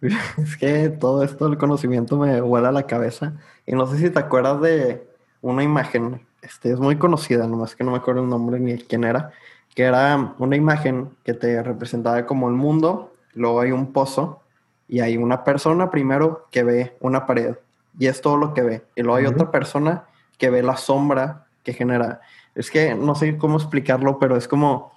es 0.00 0.56
que 0.56 0.88
todo 0.88 1.22
esto 1.22 1.48
del 1.48 1.58
conocimiento 1.58 2.16
me 2.16 2.40
vuela 2.40 2.70
a 2.70 2.72
la 2.72 2.86
cabeza. 2.86 3.34
Y 3.66 3.72
no 3.72 3.86
sé 3.86 3.98
si 3.98 4.08
te 4.08 4.20
acuerdas 4.20 4.62
de 4.62 5.06
una 5.42 5.62
imagen, 5.62 6.24
este, 6.40 6.72
es 6.72 6.80
muy 6.80 6.96
conocida, 6.96 7.46
nomás 7.46 7.76
que 7.76 7.84
no 7.84 7.90
me 7.90 7.98
acuerdo 7.98 8.22
el 8.22 8.30
nombre 8.30 8.58
ni 8.58 8.78
quién 8.78 9.04
era, 9.04 9.32
que 9.74 9.82
era 9.82 10.34
una 10.38 10.56
imagen 10.56 11.10
que 11.24 11.34
te 11.34 11.62
representaba 11.62 12.24
como 12.24 12.48
el 12.48 12.54
mundo, 12.54 13.12
luego 13.34 13.60
hay 13.60 13.72
un 13.72 13.92
pozo 13.92 14.40
y 14.88 15.00
hay 15.00 15.16
una 15.16 15.44
persona 15.44 15.90
primero 15.90 16.46
que 16.50 16.62
ve 16.62 16.96
una 17.00 17.26
pared 17.26 17.56
y 17.98 18.06
es 18.06 18.20
todo 18.20 18.36
lo 18.36 18.54
que 18.54 18.62
ve, 18.62 18.82
y 18.94 19.02
luego 19.02 19.16
hay 19.16 19.26
otra 19.26 19.50
persona 19.50 20.04
que 20.38 20.50
ve 20.50 20.62
la 20.62 20.76
sombra 20.76 21.46
que 21.62 21.72
genera. 21.72 22.20
Es 22.54 22.70
que 22.70 22.94
no 22.94 23.14
sé 23.14 23.36
cómo 23.38 23.56
explicarlo, 23.56 24.18
pero 24.18 24.36
es 24.36 24.48
como 24.48 24.92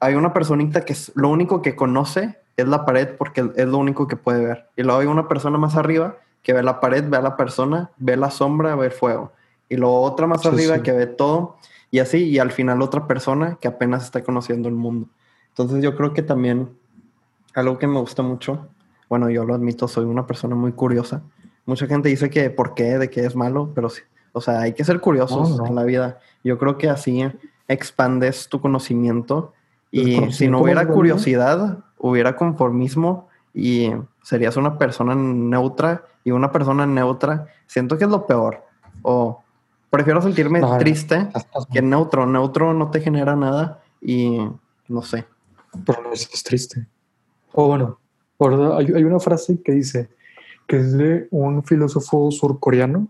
hay 0.00 0.14
una 0.14 0.32
personita 0.32 0.84
que 0.84 0.92
es 0.92 1.12
lo 1.14 1.28
único 1.28 1.62
que 1.62 1.76
conoce 1.76 2.38
es 2.56 2.66
la 2.66 2.84
pared 2.84 3.16
porque 3.16 3.50
es 3.54 3.66
lo 3.66 3.78
único 3.78 4.06
que 4.06 4.16
puede 4.16 4.44
ver. 4.44 4.68
Y 4.76 4.82
luego 4.82 5.00
hay 5.00 5.06
una 5.06 5.28
persona 5.28 5.58
más 5.58 5.76
arriba 5.76 6.16
que 6.42 6.52
ve 6.52 6.62
la 6.62 6.80
pared, 6.80 7.04
ve 7.08 7.16
a 7.16 7.22
la 7.22 7.36
persona, 7.36 7.90
ve 7.98 8.16
la 8.16 8.30
sombra, 8.30 8.76
ve 8.76 8.86
el 8.86 8.92
fuego 8.92 9.32
y 9.68 9.76
luego 9.76 10.02
otra 10.02 10.26
más 10.26 10.44
arriba 10.46 10.82
que 10.82 10.92
ve 10.92 11.06
todo 11.06 11.56
y 11.90 11.98
así, 11.98 12.24
y 12.24 12.38
al 12.38 12.50
final 12.50 12.82
otra 12.82 13.06
persona 13.06 13.58
que 13.60 13.68
apenas 13.68 14.04
está 14.04 14.22
conociendo 14.22 14.68
el 14.68 14.74
mundo. 14.74 15.08
Entonces 15.48 15.82
yo 15.82 15.96
creo 15.96 16.12
que 16.12 16.22
también 16.22 16.70
algo 17.54 17.78
que 17.78 17.86
me 17.86 17.98
gusta 17.98 18.22
mucho, 18.22 18.68
bueno, 19.08 19.30
yo 19.30 19.44
lo 19.44 19.54
admito, 19.54 19.88
soy 19.88 20.04
una 20.04 20.26
persona 20.26 20.54
muy 20.56 20.72
curiosa. 20.72 21.22
Mucha 21.64 21.86
gente 21.86 22.08
dice 22.08 22.28
que 22.28 22.50
por 22.50 22.74
qué, 22.74 22.98
de 22.98 23.10
que 23.10 23.24
es 23.24 23.34
malo, 23.34 23.72
pero 23.74 23.88
sí, 23.88 24.02
o 24.32 24.40
sea, 24.40 24.60
hay 24.60 24.72
que 24.72 24.84
ser 24.84 25.00
curiosos 25.00 25.58
en 25.66 25.74
la 25.74 25.84
vida. 25.84 26.18
Yo 26.44 26.58
creo 26.58 26.76
que 26.76 26.88
así 26.88 27.24
expandes 27.68 28.48
tu 28.48 28.60
conocimiento 28.60 29.52
y 30.00 30.32
si 30.32 30.48
no 30.48 30.60
hubiera 30.60 30.86
curiosidad, 30.86 31.78
hubiera 31.98 32.36
conformismo 32.36 33.28
y 33.54 33.90
serías 34.22 34.56
una 34.56 34.78
persona 34.78 35.14
neutra 35.14 36.04
y 36.24 36.32
una 36.32 36.52
persona 36.52 36.86
neutra, 36.86 37.46
siento 37.66 37.96
que 37.96 38.04
es 38.04 38.10
lo 38.10 38.26
peor. 38.26 38.64
O 39.02 39.42
Prefiero 39.90 40.20
sentirme 40.20 40.60
triste 40.78 41.28
que 41.72 41.80
neutro. 41.80 42.26
Neutro 42.26 42.74
no 42.74 42.90
te 42.90 43.00
genera 43.00 43.36
nada 43.36 43.82
y 44.00 44.38
no 44.88 45.02
sé. 45.02 45.24
Pero 45.86 46.02
no 46.02 46.12
es 46.12 46.28
triste. 46.42 46.86
O 47.52 47.66
bueno, 47.68 47.98
hay, 48.76 48.92
hay 48.94 49.04
una 49.04 49.20
frase 49.20 49.62
que 49.62 49.72
dice 49.72 50.10
que 50.66 50.78
es 50.78 50.92
de 50.92 51.28
un 51.30 51.62
filósofo 51.64 52.30
surcoreano 52.30 53.08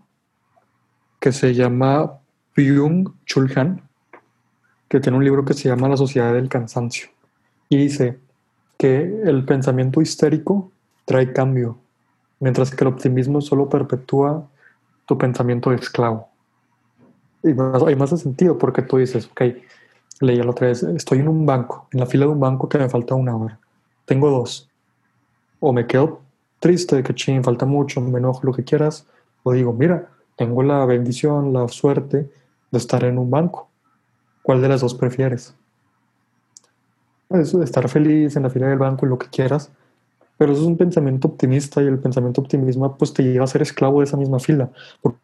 que 1.19 1.31
se 1.31 1.53
llama 1.53 2.19
Byung 2.55 3.13
Chul 3.25 3.51
Han, 3.57 3.86
que 4.87 4.99
tiene 4.99 5.17
un 5.17 5.23
libro 5.23 5.43
que 5.45 5.53
se 5.53 5.69
llama 5.69 5.89
La 5.89 5.97
sociedad 5.97 6.33
del 6.33 6.49
cansancio. 6.49 7.09
Y 7.69 7.77
dice 7.77 8.19
que 8.77 9.21
el 9.25 9.43
pensamiento 9.45 10.01
histérico 10.01 10.71
trae 11.05 11.33
cambio, 11.33 11.77
mientras 12.39 12.71
que 12.71 12.83
el 12.83 12.89
optimismo 12.89 13.41
solo 13.41 13.69
perpetúa 13.69 14.47
tu 15.05 15.17
pensamiento 15.17 15.69
de 15.69 15.77
esclavo 15.77 16.29
y 17.43 17.53
más, 17.53 17.83
hay 17.83 17.95
más 17.95 18.09
sentido 18.09 18.57
porque 18.57 18.81
tú 18.81 18.97
dices, 18.97 19.27
ok, 19.31 19.41
leí 20.21 20.37
la 20.37 20.49
otra 20.49 20.67
vez, 20.67 20.83
estoy 20.83 21.19
en 21.19 21.27
un 21.27 21.45
banco, 21.45 21.87
en 21.91 21.99
la 21.99 22.05
fila 22.05 22.25
de 22.25 22.31
un 22.31 22.39
banco 22.39 22.67
que 22.67 22.77
me 22.77 22.89
falta 22.89 23.15
una 23.15 23.35
hora, 23.35 23.59
tengo 24.05 24.29
dos, 24.29 24.69
o 25.59 25.73
me 25.73 25.87
quedo 25.87 26.21
triste 26.59 26.95
de 26.95 27.03
que 27.03 27.13
ching, 27.13 27.43
falta 27.43 27.65
mucho, 27.65 28.01
me 28.01 28.19
enojo, 28.19 28.41
lo 28.43 28.53
que 28.53 28.63
quieras, 28.63 29.05
o 29.43 29.53
digo, 29.53 29.73
mira, 29.73 30.09
tengo 30.35 30.63
la 30.63 30.85
bendición, 30.85 31.53
la 31.53 31.67
suerte 31.67 32.29
de 32.71 32.77
estar 32.77 33.03
en 33.03 33.17
un 33.17 33.29
banco. 33.29 33.69
¿Cuál 34.47 34.61
de 34.61 34.69
las 34.69 34.79
dos 34.79 34.93
prefieres? 34.93 35.53
De 37.27 37.41
estar 37.41 37.89
feliz 37.89 38.33
en 38.37 38.43
la 38.43 38.49
fila 38.49 38.67
del 38.67 38.77
banco 38.79 39.05
lo 39.05 39.19
que 39.19 39.27
quieras, 39.27 39.73
pero 40.37 40.53
eso 40.53 40.61
es 40.61 40.67
un 40.67 40.77
pensamiento 40.77 41.27
optimista 41.27 41.83
y 41.83 41.87
el 41.87 41.99
pensamiento 41.99 42.39
optimista 42.39 42.87
pues 42.95 43.11
te 43.11 43.23
lleva 43.23 43.43
a 43.43 43.47
ser 43.47 43.61
esclavo 43.61 43.99
de 43.99 44.05
esa 44.05 44.15
misma 44.15 44.39
fila, 44.39 44.69
porque 45.01 45.19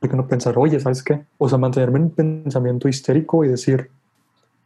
¿por 0.00 0.10
qué 0.10 0.16
no 0.16 0.26
pensar, 0.26 0.58
oye, 0.58 0.80
¿sabes 0.80 1.04
qué? 1.04 1.24
O 1.38 1.48
sea, 1.48 1.58
mantenerme 1.58 2.00
en 2.00 2.10
pensamiento 2.10 2.88
histérico 2.88 3.44
y 3.44 3.48
decir, 3.50 3.88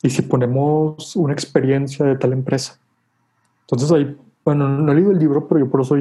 ¿y 0.00 0.08
si 0.08 0.22
ponemos 0.22 1.14
una 1.16 1.34
experiencia 1.34 2.06
de 2.06 2.16
tal 2.16 2.32
empresa? 2.32 2.78
Entonces 3.64 3.92
ahí, 3.92 4.16
bueno, 4.46 4.66
no 4.66 4.92
he 4.92 4.94
leído 4.94 5.10
el 5.10 5.18
libro, 5.18 5.46
pero 5.46 5.60
yo 5.60 5.70
por 5.70 5.82
eso, 5.82 5.96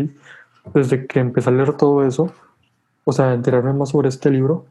desde 0.73 1.05
que 1.05 1.19
empecé 1.19 1.49
a 1.49 1.51
leer 1.51 1.73
todo 1.73 2.05
eso, 2.05 2.31
o 3.03 3.11
sea, 3.11 3.33
enterarme 3.33 3.73
más 3.73 3.89
sobre 3.89 4.07
este 4.07 4.31
libro, 4.31 4.67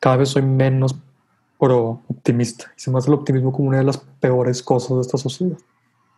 cada 0.00 0.16
vez 0.16 0.30
soy 0.30 0.42
menos 0.42 0.96
pro 1.62 2.02
optimista. 2.08 2.72
Y 2.76 2.80
se 2.80 2.90
me 2.90 2.98
hace 2.98 3.08
el 3.08 3.14
optimismo 3.14 3.52
como 3.52 3.68
una 3.68 3.78
de 3.78 3.84
las 3.84 3.96
peores 3.96 4.64
cosas 4.64 4.96
de 4.96 5.02
esta 5.02 5.16
sociedad. 5.16 5.56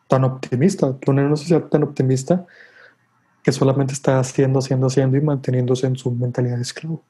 Tan 0.09 0.25
optimista, 0.25 0.97
que 0.99 1.11
una 1.11 1.37
sociedad 1.37 1.65
tan 1.65 1.83
optimista 1.83 2.47
que 3.43 3.53
solamente 3.53 3.93
está 3.93 4.19
haciendo, 4.19 4.61
haciendo, 4.61 4.87
haciendo 4.87 5.19
y 5.19 5.21
manteniéndose 5.21 5.87
en 5.87 5.97
su 5.97 6.11
mentalidad 6.11 6.57
de 6.57 6.63
esclavo. 6.63 7.03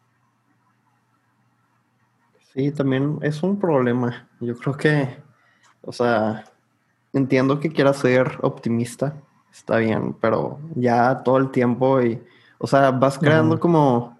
Sí, 2.53 2.73
también 2.73 3.20
es 3.23 3.40
un 3.44 3.57
problema. 3.57 4.29
Yo 4.40 4.57
creo 4.57 4.77
que, 4.77 5.16
o 5.83 5.92
sea, 5.92 6.44
entiendo 7.12 7.61
que 7.61 7.70
quieras 7.70 7.99
ser 7.99 8.37
optimista, 8.42 9.14
está 9.53 9.77
bien, 9.77 10.12
pero 10.20 10.59
ya 10.75 11.23
todo 11.23 11.37
el 11.37 11.53
tiempo 11.53 12.03
y, 12.03 12.20
o 12.59 12.66
sea, 12.66 12.90
vas 12.90 13.16
creando 13.16 13.61
como, 13.61 14.13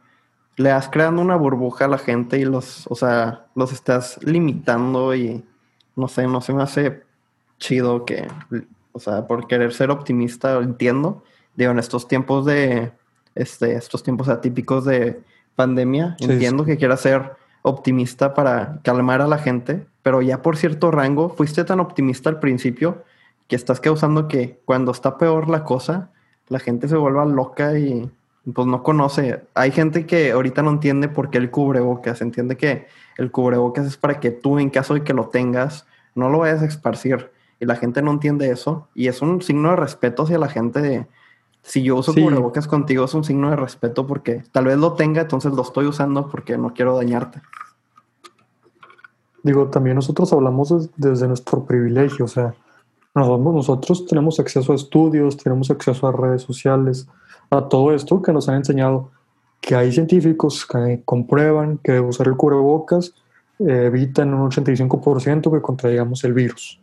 le 0.57 0.73
vas 0.73 0.89
creando 0.89 1.21
una 1.23 1.37
burbuja 1.37 1.87
a 1.87 1.89
la 1.89 1.99
gente 1.99 2.39
y 2.39 2.45
los, 2.45 2.87
o 2.89 2.95
sea, 2.95 3.47
los 3.55 3.73
estás 3.73 4.19
limitando 4.23 5.15
y, 5.15 5.45
no 5.97 6.09
sé, 6.09 6.27
no 6.27 6.41
se 6.41 6.53
me 6.53 6.63
hace 6.63 7.03
chido 7.59 8.05
que, 8.05 8.29
o 8.93 9.01
sea, 9.01 9.27
por 9.27 9.47
querer 9.47 9.73
ser 9.73 9.91
optimista, 9.91 10.57
entiendo, 10.59 11.25
digo, 11.57 11.73
en 11.73 11.79
estos 11.79 12.07
tiempos 12.09 12.45
de, 12.45 12.93
este, 13.35 13.75
estos 13.75 14.03
tiempos 14.03 14.29
atípicos 14.29 14.85
de 14.85 15.21
pandemia, 15.57 16.17
entiendo 16.21 16.65
que 16.65 16.77
quieras 16.77 17.01
ser 17.01 17.33
optimista 17.63 18.35
para 18.35 18.81
calmar 18.83 19.23
a 19.23 19.27
la 19.27 19.39
gente, 19.39 19.87
pero 20.03 20.21
ya 20.21 20.43
por 20.43 20.57
cierto 20.57 20.91
rango, 20.91 21.31
fuiste 21.31 21.65
tan 21.65 21.81
optimista 21.81 22.29
al 22.29 22.39
principio 22.39 23.05
que 23.49 23.57
estás 23.57 23.81
causando 23.81 24.29
que 24.29 24.61
cuando 24.65 24.93
está 24.93 25.19
peor 25.19 25.49
la 25.49 25.65
cosa, 25.65 26.11
la 26.49 26.59
gente 26.59 26.89
se 26.89 26.97
vuelva 26.97 27.25
loca 27.25 27.79
y 27.79 28.11
pues 28.53 28.67
no 28.67 28.83
conoce. 28.83 29.43
Hay 29.55 29.71
gente 29.71 30.07
que 30.07 30.33
ahorita 30.33 30.63
no 30.63 30.71
entiende 30.71 31.09
por 31.09 31.31
qué 31.31 31.39
el 31.39 31.51
cubrebocas, 31.51 32.21
entiende 32.21 32.57
que 32.57 32.87
el 33.17 33.31
cubrebocas 33.31 33.87
es 33.87 33.97
para 33.97 34.21
que 34.21 34.31
tú 34.31 34.59
en 34.59 34.71
caso 34.71 34.95
de 34.95 35.03
que 35.03 35.15
lo 35.15 35.29
tengas, 35.29 35.87
no 36.15 36.29
lo 36.29 36.41
vayas 36.41 36.63
a 36.63 36.67
esparcir. 36.67 37.31
Y 37.61 37.67
la 37.67 37.77
gente 37.77 38.03
no 38.03 38.11
entiende 38.11 38.51
eso. 38.51 38.89
Y 38.95 39.09
es 39.09 39.23
un 39.23 39.41
signo 39.41 39.71
de 39.71 39.77
respeto 39.77 40.25
hacia 40.25 40.39
la 40.39 40.49
gente 40.49 40.83
de, 40.83 41.07
si 41.63 41.83
yo 41.83 41.97
uso 41.97 42.13
cubrebocas 42.13 42.69
contigo 42.69 43.07
es 43.07 43.15
un 43.15 43.25
signo 43.25 43.49
de 43.49 43.57
respeto 43.57 44.07
porque 44.07 44.45
tal 44.53 44.67
vez 44.67 44.77
lo 44.77 44.93
tenga, 44.93 45.23
entonces 45.23 45.53
lo 45.53 45.63
estoy 45.63 45.87
usando 45.87 46.29
porque 46.29 46.59
no 46.59 46.75
quiero 46.75 46.95
dañarte. 46.97 47.41
Digo, 49.43 49.69
también 49.69 49.97
nosotros 49.97 50.33
hablamos 50.33 50.91
desde 50.97 51.27
nuestro 51.27 51.65
privilegio, 51.65 52.27
o 52.27 52.29
sea, 52.29 52.55
nosotros 53.15 54.07
tenemos 54.07 54.41
acceso 54.41 54.73
a 54.73 54.75
estudios, 54.75 55.37
tenemos 55.37 55.71
acceso 55.71 56.07
a 56.07 56.13
redes 56.13 56.43
sociales, 56.43 57.07
a 57.51 57.69
todo 57.69 57.95
esto 57.95 58.21
que 58.21 58.33
nos 58.33 58.49
han 58.49 58.57
enseñado 58.57 59.11
que 59.61 59.75
hay 59.75 59.93
científicos 59.93 60.67
que 60.67 61.01
comprueban 61.05 61.79
que 61.79 62.01
usar 62.01 62.29
el 62.29 62.37
cubrebocas 62.37 63.15
eh, 63.59 63.87
evita 63.87 64.23
en 64.23 64.35
un 64.35 64.51
85% 64.51 65.53
que 65.53 65.63
contraigamos 65.63 66.25
el 66.25 66.35
virus. 66.35 66.81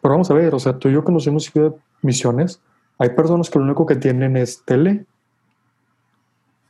Pero 0.00 0.14
vamos 0.14 0.30
a 0.30 0.34
ver, 0.34 0.54
o 0.54 0.58
sea, 0.58 0.78
tú 0.78 0.88
y 0.88 0.92
yo 0.92 1.04
que 1.04 1.12
nos 1.12 1.26
hemos 1.26 1.54
ido 1.54 1.70
de 1.70 1.76
misiones, 2.02 2.60
hay 2.98 3.10
personas 3.10 3.50
que 3.50 3.58
lo 3.58 3.64
único 3.64 3.84
que 3.86 3.96
tienen 3.96 4.36
es 4.36 4.62
tele, 4.64 5.04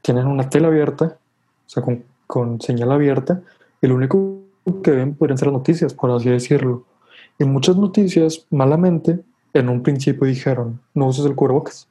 tienen 0.03 0.27
una 0.27 0.49
tele 0.49 0.67
abierta, 0.67 1.19
o 1.67 1.69
sea, 1.69 1.85
con, 2.27 2.61
señal 2.61 2.91
abierta, 2.91 3.43
y 3.83 3.87
lo 3.87 3.95
único 3.95 4.41
que 4.83 4.93
ven 4.93 5.15
podrían 5.15 5.39
ser 5.39 5.53
noticias, 5.53 5.95
por 5.95 6.11
así 6.11 6.31
decirlo. 6.31 6.85
Y 7.41 7.45
muchas 7.47 7.75
noticias, 7.75 8.47
malamente, 8.51 9.19
en 9.55 9.71
un 9.71 9.83
principio 9.83 10.27
dijeron, 10.27 10.79
no 10.93 11.07
uses 11.07 11.25
el 11.25 11.35
cubrebocas. 11.35 11.89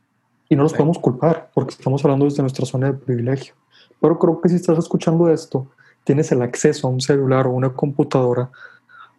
Y 0.47 0.55
no 0.55 0.61
los 0.61 0.73
podemos 0.73 0.99
culpar, 0.99 1.49
porque 1.55 1.71
estamos 1.71 2.05
hablando 2.05 2.25
desde 2.25 2.43
nuestra 2.43 2.67
zona 2.67 2.91
de 2.91 2.93
privilegio. 2.93 3.55
Pero 3.99 4.19
creo 4.19 4.39
que 4.39 4.49
si 4.49 4.57
estás 4.57 4.77
escuchando 4.77 5.27
esto, 5.27 5.65
tienes 6.03 6.31
el 6.31 6.43
acceso 6.43 6.87
a 6.87 6.91
un 6.91 7.01
celular 7.01 7.47
o 7.47 7.51
una 7.51 7.73
computadora 7.73 8.51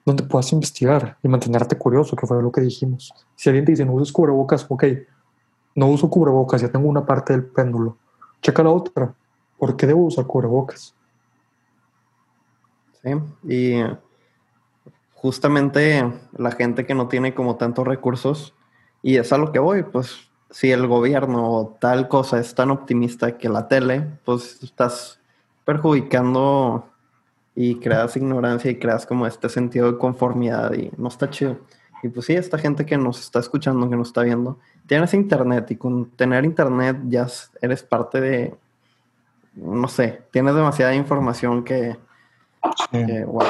donde 0.06 0.22
puedas 0.22 0.52
investigar 0.52 1.18
y 1.20 1.26
mantenerte 1.26 1.76
curioso, 1.76 2.14
que 2.14 2.28
fue 2.28 2.40
lo 2.40 2.52
que 2.52 2.60
dijimos. 2.60 3.12
Si 3.34 3.48
alguien 3.48 3.64
te 3.64 3.72
dice 3.72 3.84
no 3.84 3.94
uses 3.94 4.12
cubrebocas, 4.12 4.64
ok, 4.68 4.84
no 5.74 5.88
uso 5.88 6.08
cubrebocas, 6.08 6.62
ya 6.62 6.70
tengo 6.70 6.88
una 6.88 7.04
parte 7.04 7.32
del 7.32 7.44
péndulo. 7.44 7.96
Checa 8.40 8.62
la 8.62 8.70
otra. 8.70 9.12
¿Por 9.58 9.76
qué 9.76 9.84
debo 9.84 10.04
usar 10.04 10.26
cubrebocas? 10.26 10.94
Sí, 13.02 13.10
y 13.48 13.82
justamente 15.20 16.10
la 16.36 16.50
gente 16.50 16.86
que 16.86 16.94
no 16.94 17.06
tiene 17.08 17.34
como 17.34 17.56
tantos 17.56 17.86
recursos, 17.86 18.54
y 19.02 19.16
es 19.16 19.32
a 19.32 19.38
lo 19.38 19.52
que 19.52 19.58
voy, 19.58 19.82
pues 19.82 20.30
si 20.50 20.72
el 20.72 20.86
gobierno 20.86 21.50
o 21.52 21.76
tal 21.78 22.08
cosa 22.08 22.40
es 22.40 22.54
tan 22.54 22.70
optimista 22.70 23.36
que 23.36 23.50
la 23.50 23.68
tele, 23.68 24.06
pues 24.24 24.62
estás 24.62 25.20
perjudicando 25.64 26.86
y 27.54 27.76
creas 27.76 28.16
ignorancia 28.16 28.70
y 28.70 28.78
creas 28.78 29.04
como 29.04 29.26
este 29.26 29.48
sentido 29.50 29.92
de 29.92 29.98
conformidad 29.98 30.72
y 30.72 30.90
no 30.96 31.08
está 31.08 31.28
chido. 31.28 31.58
Y 32.02 32.08
pues 32.08 32.26
sí, 32.26 32.32
esta 32.32 32.56
gente 32.56 32.86
que 32.86 32.96
nos 32.96 33.20
está 33.20 33.40
escuchando, 33.40 33.90
que 33.90 33.96
nos 33.96 34.08
está 34.08 34.22
viendo, 34.22 34.58
tienes 34.86 35.12
internet 35.12 35.70
y 35.70 35.76
con 35.76 36.10
tener 36.12 36.46
internet 36.46 36.96
ya 37.08 37.26
eres 37.60 37.82
parte 37.82 38.20
de, 38.22 38.54
no 39.54 39.86
sé, 39.86 40.22
tienes 40.30 40.54
demasiada 40.54 40.94
información 40.94 41.62
que, 41.62 41.98
wow. 43.26 43.44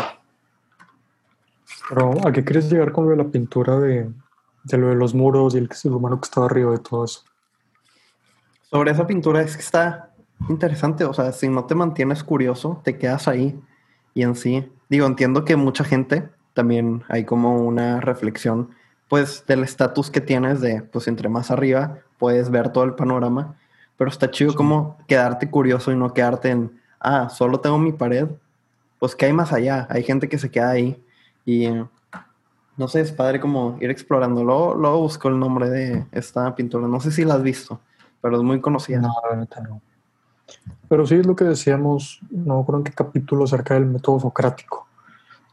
Pero 1.90 2.14
¿a 2.24 2.32
qué 2.32 2.44
quieres 2.44 2.70
llegar 2.70 2.92
con 2.92 3.04
lo 3.06 3.10
de 3.10 3.16
la 3.16 3.24
pintura 3.24 3.80
de, 3.80 4.08
de 4.62 4.78
lo 4.78 4.90
de 4.90 4.94
los 4.94 5.12
muros 5.12 5.56
y 5.56 5.58
el 5.58 5.68
ser 5.72 5.90
humano 5.90 6.20
que 6.20 6.26
estaba 6.26 6.46
arriba 6.46 6.70
de 6.70 6.78
todo 6.78 7.04
eso? 7.04 7.24
Sobre 8.70 8.92
esa 8.92 9.08
pintura 9.08 9.42
es 9.42 9.56
que 9.56 9.62
está 9.62 10.12
interesante, 10.48 11.04
o 11.04 11.12
sea, 11.12 11.32
si 11.32 11.48
no 11.48 11.64
te 11.64 11.74
mantienes 11.74 12.22
curioso, 12.22 12.80
te 12.84 12.96
quedas 12.96 13.26
ahí 13.26 13.60
y 14.14 14.22
en 14.22 14.36
sí, 14.36 14.70
digo, 14.88 15.04
entiendo 15.04 15.44
que 15.44 15.56
mucha 15.56 15.82
gente 15.82 16.30
también 16.54 17.02
hay 17.08 17.24
como 17.24 17.56
una 17.56 18.00
reflexión, 18.00 18.70
pues, 19.08 19.44
del 19.48 19.64
estatus 19.64 20.12
que 20.12 20.20
tienes 20.20 20.60
de, 20.60 20.82
pues, 20.82 21.08
entre 21.08 21.28
más 21.28 21.50
arriba 21.50 21.98
puedes 22.18 22.50
ver 22.50 22.68
todo 22.68 22.84
el 22.84 22.94
panorama, 22.94 23.56
pero 23.96 24.10
está 24.10 24.30
chido 24.30 24.54
como 24.54 24.96
quedarte 25.08 25.50
curioso 25.50 25.90
y 25.90 25.96
no 25.96 26.14
quedarte 26.14 26.50
en, 26.50 26.80
ah, 27.00 27.28
solo 27.28 27.58
tengo 27.58 27.78
mi 27.78 27.92
pared, 27.92 28.28
pues, 29.00 29.16
¿qué 29.16 29.26
hay 29.26 29.32
más 29.32 29.52
allá? 29.52 29.88
Hay 29.90 30.04
gente 30.04 30.28
que 30.28 30.38
se 30.38 30.52
queda 30.52 30.70
ahí 30.70 31.02
y, 31.50 31.68
no 32.76 32.86
sé, 32.86 33.00
es 33.00 33.10
padre 33.10 33.40
como 33.40 33.76
ir 33.80 33.90
explorando. 33.90 34.44
Luego, 34.44 34.74
luego 34.74 35.00
busco 35.00 35.28
el 35.28 35.38
nombre 35.38 35.68
de 35.68 36.06
esta 36.12 36.54
pintura, 36.54 36.86
no 36.86 37.00
sé 37.00 37.10
si 37.10 37.24
la 37.24 37.34
has 37.34 37.42
visto, 37.42 37.80
pero 38.20 38.36
es 38.36 38.42
muy 38.42 38.60
conocida. 38.60 39.00
No, 39.00 39.14
no. 39.68 39.82
Pero 40.88 41.06
sí 41.06 41.16
es 41.16 41.26
lo 41.26 41.34
que 41.34 41.44
decíamos, 41.44 42.20
no 42.30 42.64
creo 42.64 42.78
en 42.78 42.84
qué 42.84 42.92
capítulo 42.92 43.44
acerca 43.44 43.74
del 43.74 43.86
método 43.86 44.20
socrático, 44.20 44.86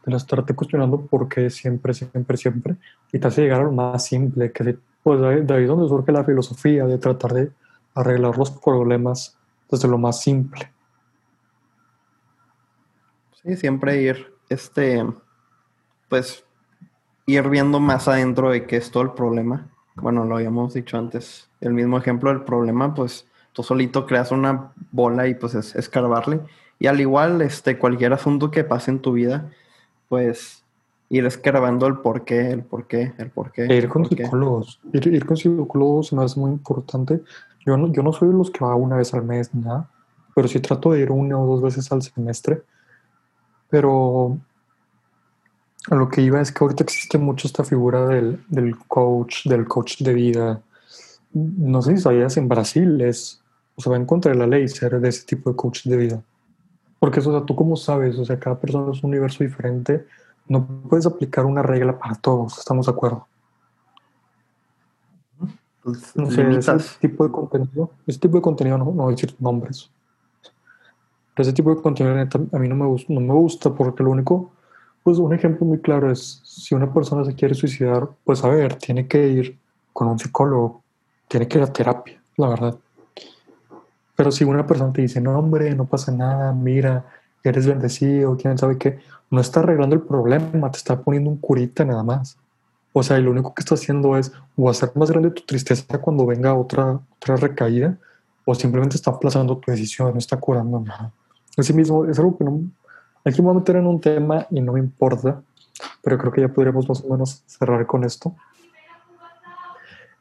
de 0.06 0.16
estarte 0.16 0.54
cuestionando 0.54 1.00
por 1.00 1.28
qué 1.28 1.50
siempre, 1.50 1.92
siempre, 1.94 2.36
siempre, 2.36 2.76
y 3.12 3.18
te 3.18 3.26
hace 3.26 3.42
llegar 3.42 3.60
a 3.60 3.64
lo 3.64 3.72
más 3.72 4.04
simple, 4.04 4.52
que 4.52 4.78
pues 5.02 5.20
de 5.20 5.54
ahí 5.54 5.62
es 5.62 5.68
donde 5.68 5.88
surge 5.88 6.12
la 6.12 6.24
filosofía, 6.24 6.86
de 6.86 6.98
tratar 6.98 7.32
de 7.32 7.50
arreglar 7.94 8.38
los 8.38 8.50
problemas 8.52 9.36
desde 9.68 9.88
lo 9.88 9.98
más 9.98 10.20
simple. 10.20 10.70
Sí, 13.42 13.56
siempre 13.56 14.02
ir, 14.02 14.34
este, 14.48 15.04
pues, 16.08 16.44
ir 17.26 17.48
viendo 17.48 17.80
más 17.80 18.08
adentro 18.08 18.50
de 18.50 18.66
qué 18.66 18.76
es 18.76 18.90
todo 18.90 19.02
el 19.02 19.10
problema. 19.10 19.68
Bueno, 19.96 20.24
lo 20.24 20.36
habíamos 20.36 20.74
dicho 20.74 20.96
antes, 20.96 21.48
el 21.60 21.72
mismo 21.72 21.98
ejemplo 21.98 22.30
del 22.30 22.42
problema, 22.42 22.94
pues, 22.94 23.26
tú 23.52 23.62
solito 23.62 24.06
creas 24.06 24.30
una 24.30 24.72
bola 24.92 25.26
y 25.26 25.34
pues 25.34 25.54
es 25.54 25.74
escarbarle. 25.74 26.40
Y 26.78 26.86
al 26.86 27.00
igual, 27.00 27.42
este, 27.42 27.76
cualquier 27.76 28.12
asunto 28.12 28.50
que 28.50 28.62
pase 28.64 28.92
en 28.92 29.00
tu 29.00 29.12
vida, 29.12 29.50
pues 30.08 30.64
ir 31.08 31.26
escarbando 31.26 31.86
el 31.86 31.98
por 31.98 32.24
qué, 32.24 32.50
el 32.50 32.62
por 32.62 32.86
qué, 32.86 33.12
el 33.18 33.30
por 33.30 33.50
qué. 33.50 33.66
ir 33.74 33.88
con 33.88 34.06
psicólogos. 34.06 34.80
Ir, 34.92 35.26
con 35.26 35.36
psicólogos 35.36 36.12
no 36.12 36.22
es 36.22 36.36
muy 36.36 36.52
importante. 36.52 37.22
Yo 37.66 37.76
no, 37.76 37.92
yo 37.92 38.02
no 38.02 38.12
soy 38.12 38.28
de 38.28 38.34
los 38.34 38.50
que 38.50 38.64
va 38.64 38.74
una 38.74 38.96
vez 38.96 39.12
al 39.14 39.24
mes 39.24 39.52
ni 39.54 39.62
nada, 39.62 39.90
pero 40.34 40.46
sí 40.48 40.60
trato 40.60 40.92
de 40.92 41.00
ir 41.00 41.10
una 41.10 41.38
o 41.38 41.46
dos 41.46 41.62
veces 41.62 41.90
al 41.90 42.02
semestre. 42.02 42.62
Pero 43.70 44.38
a 45.90 45.94
lo 45.94 46.08
que 46.08 46.22
iba 46.22 46.40
es 46.40 46.52
que 46.52 46.64
ahorita 46.64 46.84
existe 46.84 47.18
mucho 47.18 47.46
esta 47.46 47.64
figura 47.64 48.06
del, 48.06 48.44
del 48.48 48.76
coach, 48.78 49.46
del 49.46 49.66
coach 49.66 50.02
de 50.02 50.14
vida. 50.14 50.62
No 51.32 51.82
sé 51.82 51.96
si 51.96 52.02
sabías, 52.02 52.36
en 52.36 52.48
Brasil 52.48 53.00
es 53.00 53.42
o 53.78 53.80
sea, 53.80 53.92
va 53.92 53.96
en 53.96 54.06
contra 54.06 54.32
de 54.32 54.38
la 54.38 54.46
ley 54.46 54.66
ser 54.66 55.00
de 55.00 55.08
ese 55.08 55.24
tipo 55.24 55.50
de 55.50 55.56
coach 55.56 55.84
de 55.84 55.96
vida. 55.96 56.22
Porque 56.98 57.20
eso, 57.20 57.30
o 57.30 57.32
sea, 57.32 57.46
tú 57.46 57.54
como 57.54 57.76
sabes, 57.76 58.18
o 58.18 58.24
sea, 58.24 58.38
cada 58.38 58.58
persona 58.58 58.90
es 58.92 59.04
un 59.04 59.10
universo 59.10 59.44
diferente, 59.44 60.04
no 60.48 60.66
puedes 60.66 61.06
aplicar 61.06 61.46
una 61.46 61.62
regla 61.62 61.96
para 61.96 62.16
todos, 62.16 62.58
¿estamos 62.58 62.86
de 62.86 62.92
acuerdo? 62.92 63.28
Pues, 65.84 66.16
no 66.16 66.28
sé, 66.28 66.42
ese 66.50 66.98
tipo 67.00 67.24
de 67.24 67.30
contenido, 67.30 67.92
ese 68.04 68.18
tipo 68.18 68.36
de 68.38 68.42
contenido, 68.42 68.78
no, 68.78 68.90
no 68.90 69.10
decir 69.10 69.36
nombres, 69.38 69.88
ese 71.36 71.52
tipo 71.52 71.72
de 71.72 71.80
contenido 71.80 72.16
neta, 72.16 72.36
a 72.36 72.58
mí 72.58 72.68
no 72.68 72.74
me, 72.74 72.84
no 72.84 73.20
me 73.20 73.34
gusta 73.34 73.72
porque 73.72 74.02
lo 74.02 74.10
único, 74.10 74.50
pues 75.08 75.16
un 75.20 75.32
ejemplo 75.32 75.64
muy 75.64 75.78
claro 75.78 76.12
es 76.12 76.42
si 76.44 76.74
una 76.74 76.92
persona 76.92 77.24
se 77.24 77.34
quiere 77.34 77.54
suicidar, 77.54 78.10
pues 78.24 78.44
a 78.44 78.48
ver, 78.50 78.74
tiene 78.74 79.08
que 79.08 79.26
ir 79.26 79.58
con 79.94 80.06
un 80.06 80.18
psicólogo, 80.18 80.82
tiene 81.28 81.48
que 81.48 81.56
ir 81.56 81.64
a 81.64 81.72
terapia, 81.72 82.20
la 82.36 82.48
verdad. 82.48 82.78
Pero 84.14 84.30
si 84.30 84.44
una 84.44 84.66
persona 84.66 84.92
te 84.92 85.00
dice, 85.00 85.18
no 85.18 85.38
hombre, 85.38 85.74
no 85.74 85.86
pasa 85.86 86.12
nada, 86.12 86.52
mira, 86.52 87.06
eres 87.42 87.66
bendecido, 87.66 88.36
quién 88.36 88.58
sabe 88.58 88.76
qué, 88.76 88.98
no 89.30 89.40
está 89.40 89.60
arreglando 89.60 89.96
el 89.96 90.02
problema, 90.02 90.70
te 90.70 90.76
está 90.76 91.00
poniendo 91.00 91.30
un 91.30 91.38
curita 91.38 91.86
nada 91.86 92.02
más. 92.02 92.36
O 92.92 93.02
sea, 93.02 93.18
y 93.18 93.22
lo 93.22 93.30
único 93.30 93.54
que 93.54 93.62
está 93.62 93.76
haciendo 93.76 94.14
es 94.18 94.30
o 94.58 94.68
hacer 94.68 94.92
más 94.94 95.10
grande 95.10 95.30
tu 95.30 95.40
tristeza 95.40 96.02
cuando 96.02 96.26
venga 96.26 96.52
otra, 96.52 97.00
otra 97.16 97.36
recaída, 97.36 97.96
o 98.44 98.54
simplemente 98.54 98.96
está 98.96 99.12
aplazando 99.12 99.56
tu 99.56 99.70
decisión, 99.70 100.12
no 100.12 100.18
está 100.18 100.36
curando 100.36 100.78
nada. 100.80 101.10
Así 101.56 101.72
es 101.80 102.18
algo 102.18 102.36
que 102.36 102.44
no... 102.44 102.60
Aquí 103.28 103.42
me 103.42 103.48
voy 103.48 103.56
a 103.56 103.58
meter 103.58 103.76
en 103.76 103.86
un 103.86 104.00
tema 104.00 104.46
y 104.50 104.58
no 104.62 104.72
me 104.72 104.80
importa, 104.80 105.42
pero 106.02 106.16
creo 106.16 106.32
que 106.32 106.40
ya 106.40 106.48
podríamos 106.48 106.88
más 106.88 107.04
o 107.04 107.08
menos 107.08 107.42
cerrar 107.46 107.86
con 107.86 108.02
esto. 108.04 108.34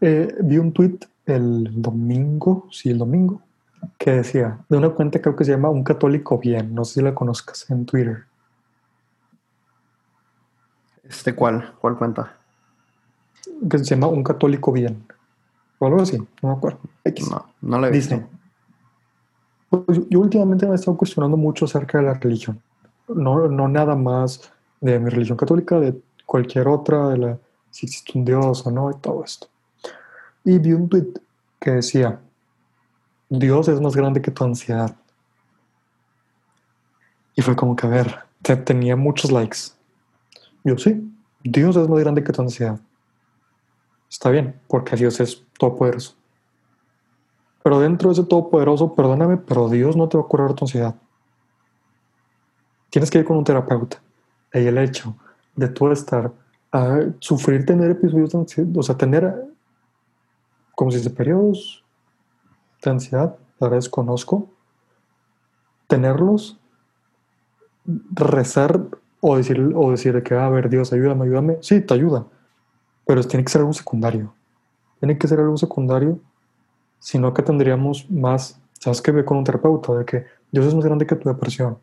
Eh, 0.01 0.35
vi 0.41 0.57
un 0.57 0.73
tweet 0.73 0.99
el 1.25 1.81
domingo, 1.81 2.67
sí, 2.69 2.89
el 2.89 2.97
domingo, 2.97 3.41
que 3.97 4.11
decía, 4.11 4.59
de 4.67 4.77
una 4.77 4.89
cuenta 4.89 5.21
creo 5.21 5.37
que 5.37 5.45
se 5.45 5.51
llama 5.51 5.69
Un 5.69 5.85
Católico 5.85 6.37
Bien, 6.37 6.75
no 6.75 6.83
sé 6.83 6.95
si 6.95 7.01
la 7.01 7.15
conozcas 7.15 7.69
en 7.69 7.85
Twitter. 7.85 8.25
¿Este 11.03 11.33
cuál? 11.33 11.75
¿Cuál 11.79 11.97
cuenta? 11.97 12.35
Que 13.69 13.77
se 13.79 13.85
llama 13.85 14.07
Un 14.07 14.23
Católico 14.23 14.73
Bien. 14.73 15.01
O 15.79 15.87
algo 15.87 16.01
así, 16.01 16.17
no 16.17 16.49
me 16.49 16.55
acuerdo. 16.55 16.79
No, 17.31 17.45
no 17.61 17.79
le 17.79 17.87
he 17.87 17.91
visto. 17.91 18.15
Dice, 18.15 18.27
pues, 19.69 20.01
yo 20.09 20.19
últimamente 20.19 20.65
me 20.65 20.73
he 20.73 20.75
estado 20.75 20.97
cuestionando 20.97 21.37
mucho 21.37 21.63
acerca 21.63 21.99
de 21.99 22.03
la 22.03 22.13
religión. 22.15 22.61
No, 23.07 23.47
no 23.47 23.67
nada 23.67 23.95
más 23.95 24.51
de 24.81 24.99
mi 24.99 25.09
religión 25.09 25.37
católica, 25.37 25.79
de 25.79 25.99
cualquier 26.25 26.67
otra, 26.67 27.09
de 27.09 27.17
la 27.17 27.39
si 27.71 27.85
existe 27.85 28.17
un 28.17 28.25
Dios 28.25 28.65
o 28.65 28.71
no, 28.71 28.89
y 28.89 28.95
todo 28.95 29.23
esto. 29.23 29.47
Y 30.43 30.57
vi 30.57 30.73
un 30.73 30.89
tweet 30.89 31.13
que 31.59 31.71
decía, 31.71 32.19
Dios 33.29 33.67
es 33.67 33.79
más 33.81 33.95
grande 33.95 34.21
que 34.21 34.31
tu 34.31 34.43
ansiedad. 34.43 34.95
Y 37.35 37.41
fue 37.41 37.55
como 37.55 37.75
que, 37.75 37.85
a 37.85 37.89
ver, 37.89 38.19
tenía 38.65 38.95
muchos 38.95 39.31
likes. 39.31 39.57
Yo 40.63 40.77
sí, 40.77 41.07
Dios 41.43 41.75
es 41.75 41.87
más 41.87 41.99
grande 41.99 42.23
que 42.23 42.33
tu 42.33 42.41
ansiedad. 42.41 42.79
Está 44.09 44.29
bien, 44.29 44.59
porque 44.67 44.95
Dios 44.95 45.19
es 45.19 45.43
todopoderoso. 45.59 46.15
Pero 47.63 47.79
dentro 47.79 48.09
de 48.09 48.13
ese 48.13 48.23
todopoderoso, 48.23 48.95
perdóname, 48.95 49.37
pero 49.37 49.69
Dios 49.69 49.95
no 49.95 50.07
te 50.07 50.17
va 50.17 50.23
a 50.23 50.27
curar 50.27 50.53
tu 50.53 50.65
ansiedad. 50.65 50.95
Tienes 52.89 53.09
que 53.11 53.19
ir 53.19 53.25
con 53.25 53.37
un 53.37 53.43
terapeuta. 53.43 54.01
Y 54.53 54.59
el 54.59 54.77
hecho 54.77 55.15
de 55.55 55.67
tú 55.67 55.91
estar 55.91 56.31
a 56.71 56.99
sufrir 57.19 57.65
tener 57.65 57.91
episodios 57.91 58.31
de 58.31 58.39
ansiedad, 58.39 58.77
o 58.77 58.83
sea, 58.83 58.97
tener, 58.97 59.47
como 60.75 60.91
si 60.91 60.97
dice, 60.97 61.09
periodos 61.09 61.83
de 62.83 62.91
ansiedad, 62.91 63.35
verdad 63.59 63.77
desconozco, 63.77 64.49
tenerlos, 65.87 66.59
rezar 68.11 68.81
o 69.21 69.37
decir, 69.37 69.59
o 69.75 69.91
decir 69.91 70.21
que, 70.23 70.35
a 70.35 70.49
ver, 70.49 70.69
Dios, 70.69 70.93
ayúdame, 70.93 71.25
ayúdame, 71.25 71.57
sí, 71.61 71.81
te 71.81 71.93
ayuda, 71.93 72.27
pero 73.05 73.23
tiene 73.23 73.43
que 73.43 73.51
ser 73.51 73.61
algo 73.61 73.73
secundario. 73.73 74.33
Tiene 74.99 75.17
que 75.17 75.27
ser 75.27 75.39
algo 75.39 75.57
secundario, 75.57 76.19
sino 76.99 77.33
que 77.33 77.43
tendríamos 77.43 78.09
más, 78.09 78.59
¿sabes 78.79 79.01
que 79.01 79.11
Ve 79.11 79.25
con 79.25 79.37
un 79.37 79.43
terapeuta, 79.43 79.93
de 79.93 80.05
que 80.05 80.25
Dios 80.51 80.65
es 80.65 80.75
más 80.75 80.85
grande 80.85 81.05
que 81.05 81.15
tu 81.15 81.29
depresión, 81.29 81.77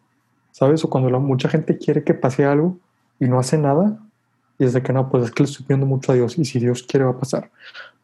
¿sabes? 0.55 0.85
O 0.85 0.89
cuando 0.89 1.11
la, 1.11 1.19
mucha 1.19 1.49
gente 1.49 1.77
quiere 1.77 2.05
que 2.05 2.15
pase 2.15 2.45
algo 2.45 2.79
y 3.19 3.27
no 3.27 3.41
hace 3.41 3.59
nada, 3.59 3.99
y 4.57 4.65
es 4.65 4.73
de 4.73 4.85
que 4.85 4.93
no, 4.93 5.11
pues 5.11 5.25
es 5.25 5.31
que 5.33 5.43
le 5.43 5.49
estoy 5.51 5.67
pidiendo 5.67 5.85
mucho 5.85 6.13
a 6.13 6.15
Dios, 6.15 6.39
y 6.39 6.45
si 6.45 6.61
Dios 6.61 6.85
quiere 6.85 7.05
va 7.05 7.11
a 7.11 7.19
pasar. 7.19 7.51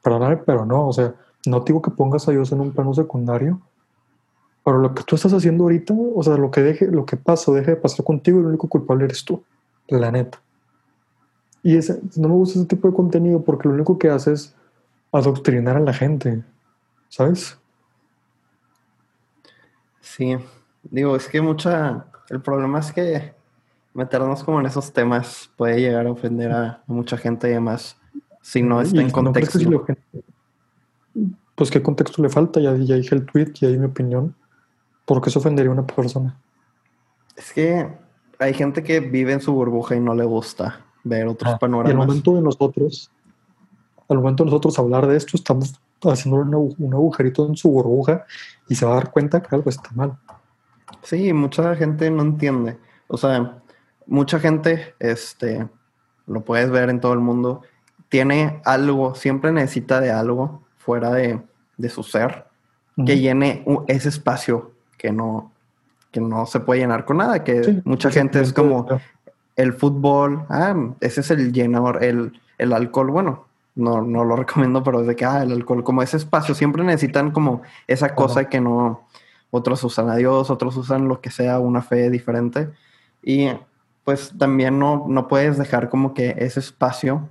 Perdóname, 0.02 0.38
pero 0.38 0.66
no, 0.66 0.88
o 0.88 0.92
sea, 0.92 1.14
no 1.46 1.62
te 1.62 1.72
digo 1.72 1.80
que 1.80 1.92
pongas 1.92 2.26
a 2.26 2.32
Dios 2.32 2.50
en 2.50 2.60
un 2.60 2.72
plano 2.72 2.92
secundario, 2.92 3.60
pero 4.64 4.78
lo 4.78 4.92
que 4.92 5.04
tú 5.04 5.14
estás 5.14 5.32
haciendo 5.32 5.62
ahorita, 5.62 5.94
o 5.94 6.22
sea, 6.24 6.36
lo 6.36 6.50
que 6.50 6.60
deje, 6.60 6.88
lo 6.88 7.06
que 7.06 7.16
pasa 7.16 7.52
o 7.52 7.54
deje 7.54 7.70
de 7.70 7.76
pasar 7.76 8.04
contigo, 8.04 8.40
el 8.40 8.46
único 8.46 8.68
culpable 8.68 9.04
eres 9.04 9.24
tú, 9.24 9.44
la 9.86 10.10
neta. 10.10 10.40
Y 11.62 11.76
ese, 11.76 12.00
no 12.16 12.28
me 12.28 12.34
gusta 12.34 12.58
ese 12.58 12.66
tipo 12.66 12.88
de 12.88 12.94
contenido 12.94 13.44
porque 13.44 13.68
lo 13.68 13.74
único 13.74 13.96
que 13.96 14.10
hace 14.10 14.32
es 14.32 14.56
adoctrinar 15.12 15.76
a 15.76 15.80
la 15.80 15.92
gente, 15.92 16.42
¿sabes? 17.08 17.56
Sí, 20.00 20.36
digo, 20.82 21.14
es 21.14 21.28
que 21.28 21.40
mucha, 21.40 22.06
el 22.30 22.40
problema 22.40 22.78
es 22.78 22.92
que 22.92 23.34
meternos 23.92 24.44
como 24.44 24.60
en 24.60 24.66
esos 24.66 24.92
temas 24.92 25.50
puede 25.56 25.80
llegar 25.80 26.06
a 26.06 26.12
ofender 26.12 26.52
a, 26.52 26.82
mucha 26.86 27.16
gente 27.16 27.48
y 27.48 27.52
además 27.52 27.96
si 28.40 28.62
no 28.62 28.80
está 28.80 29.02
en 29.02 29.10
contexto 29.10 29.58
pues 31.60 31.70
qué 31.70 31.82
contexto 31.82 32.22
le 32.22 32.30
falta, 32.30 32.58
ya, 32.58 32.74
ya 32.74 32.94
dije 32.94 33.14
el 33.14 33.26
tweet, 33.26 33.52
ya 33.52 33.68
di 33.68 33.76
mi 33.76 33.84
opinión. 33.84 34.34
¿Por 35.04 35.20
qué 35.20 35.28
se 35.28 35.38
ofendería 35.38 35.70
a 35.70 35.74
una 35.74 35.86
persona? 35.86 36.34
Es 37.36 37.52
que 37.52 37.86
hay 38.38 38.54
gente 38.54 38.82
que 38.82 39.00
vive 39.00 39.34
en 39.34 39.42
su 39.42 39.52
burbuja 39.52 39.94
y 39.94 40.00
no 40.00 40.14
le 40.14 40.24
gusta 40.24 40.80
ver 41.04 41.26
otros 41.26 41.58
panoramas. 41.58 41.90
Y 41.90 41.92
al 41.92 41.98
momento 41.98 42.34
de 42.34 42.40
nosotros, 42.40 43.10
al 44.08 44.16
momento 44.16 44.44
de 44.44 44.50
nosotros 44.52 44.78
hablar 44.78 45.06
de 45.06 45.18
esto, 45.18 45.36
estamos 45.36 45.78
haciendo 46.02 46.38
un 46.78 46.94
agujerito 46.94 47.46
en 47.46 47.54
su 47.56 47.70
burbuja 47.70 48.24
y 48.66 48.74
se 48.74 48.86
va 48.86 48.92
a 48.92 48.94
dar 48.94 49.10
cuenta 49.10 49.42
que 49.42 49.54
algo 49.54 49.68
está 49.68 49.90
mal. 49.94 50.16
Sí, 51.02 51.32
mucha 51.32 51.74
gente 51.76 52.10
no 52.10 52.22
entiende. 52.22 52.78
O 53.08 53.16
sea, 53.16 53.58
mucha 54.06 54.38
gente, 54.38 54.94
este, 54.98 55.68
lo 56.26 56.42
puedes 56.42 56.70
ver 56.70 56.90
en 56.90 57.00
todo 57.00 57.12
el 57.12 57.20
mundo, 57.20 57.62
tiene 58.08 58.60
algo, 58.64 59.14
siempre 59.14 59.52
necesita 59.52 60.00
de 60.00 60.10
algo 60.10 60.62
fuera 60.76 61.10
de, 61.12 61.40
de 61.76 61.88
su 61.88 62.02
ser 62.02 62.46
que 63.06 63.18
llene 63.18 63.64
ese 63.86 64.10
espacio 64.10 64.72
que 64.98 65.12
no, 65.12 65.52
que 66.10 66.20
no 66.20 66.44
se 66.46 66.60
puede 66.60 66.80
llenar 66.80 67.04
con 67.04 67.18
nada, 67.18 67.42
que 67.44 67.80
mucha 67.84 68.10
gente 68.10 68.40
es 68.40 68.52
como 68.52 68.86
el 69.56 69.72
fútbol, 69.72 70.44
ah, 70.48 70.74
ese 71.00 71.20
es 71.20 71.30
el 71.30 71.52
llenador, 71.52 72.02
el, 72.04 72.38
el 72.58 72.72
alcohol, 72.72 73.10
bueno, 73.10 73.46
no, 73.74 74.02
no 74.02 74.24
lo 74.24 74.36
recomiendo, 74.36 74.82
pero 74.82 75.02
de 75.02 75.16
que, 75.16 75.24
ah, 75.24 75.42
el 75.42 75.52
alcohol, 75.52 75.84
como 75.84 76.02
ese 76.02 76.16
espacio, 76.16 76.54
siempre 76.54 76.84
necesitan 76.84 77.30
como 77.30 77.62
esa 77.86 78.14
cosa 78.14 78.44
que 78.44 78.60
no, 78.60 79.06
otros 79.50 79.82
usan 79.84 80.08
a 80.10 80.16
Dios, 80.16 80.50
otros 80.50 80.76
usan 80.76 81.08
lo 81.08 81.20
que 81.20 81.30
sea, 81.30 81.58
una 81.58 81.82
fe 81.82 82.10
diferente, 82.10 82.70
y 83.22 83.48
pues 84.04 84.32
también 84.38 84.78
no, 84.78 85.06
no 85.08 85.28
puedes 85.28 85.58
dejar 85.58 85.88
como 85.88 86.14
que 86.14 86.34
ese 86.38 86.60
espacio. 86.60 87.28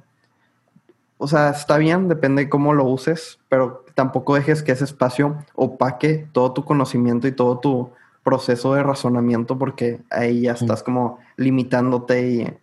O 1.17 1.27
sea, 1.27 1.49
está 1.49 1.77
bien, 1.77 2.07
depende 2.07 2.45
de 2.45 2.49
cómo 2.49 2.73
lo 2.73 2.85
uses, 2.85 3.39
pero 3.49 3.83
tampoco 3.95 4.35
dejes 4.35 4.63
que 4.63 4.71
ese 4.71 4.85
espacio 4.85 5.37
opaque 5.55 6.27
todo 6.31 6.53
tu 6.53 6.63
conocimiento 6.63 7.27
y 7.27 7.33
todo 7.33 7.59
tu 7.59 7.91
proceso 8.23 8.73
de 8.75 8.83
razonamiento, 8.83 9.57
porque 9.57 10.01
ahí 10.09 10.41
ya 10.41 10.53
estás 10.53 10.83
como 10.83 11.19
limitándote 11.35 12.29
y 12.29 12.57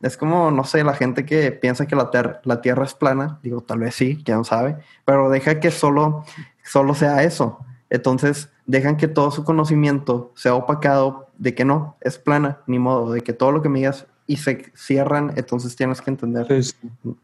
es 0.00 0.16
como, 0.16 0.50
no 0.50 0.64
sé, 0.64 0.82
la 0.82 0.94
gente 0.94 1.24
que 1.24 1.52
piensa 1.52 1.86
que 1.86 1.94
la, 1.94 2.10
la 2.42 2.60
Tierra 2.60 2.84
es 2.84 2.94
plana, 2.94 3.38
digo, 3.42 3.60
tal 3.60 3.78
vez 3.78 3.94
sí, 3.94 4.20
quién 4.24 4.44
sabe, 4.44 4.78
pero 5.04 5.30
deja 5.30 5.60
que 5.60 5.70
solo, 5.70 6.24
solo 6.64 6.94
sea 6.94 7.22
eso. 7.22 7.58
Entonces, 7.88 8.51
dejan 8.66 8.96
que 8.96 9.08
todo 9.08 9.30
su 9.30 9.44
conocimiento 9.44 10.32
sea 10.34 10.54
opacado 10.54 11.28
de 11.38 11.54
que 11.54 11.64
no, 11.64 11.96
es 12.00 12.18
plana, 12.18 12.60
ni 12.66 12.78
modo, 12.78 13.12
de 13.12 13.22
que 13.22 13.32
todo 13.32 13.52
lo 13.52 13.62
que 13.62 13.68
me 13.68 13.80
digas 13.80 14.06
y 14.26 14.36
se 14.36 14.72
cierran, 14.74 15.32
entonces 15.36 15.74
tienes 15.76 16.00
que 16.00 16.10
entender. 16.10 16.46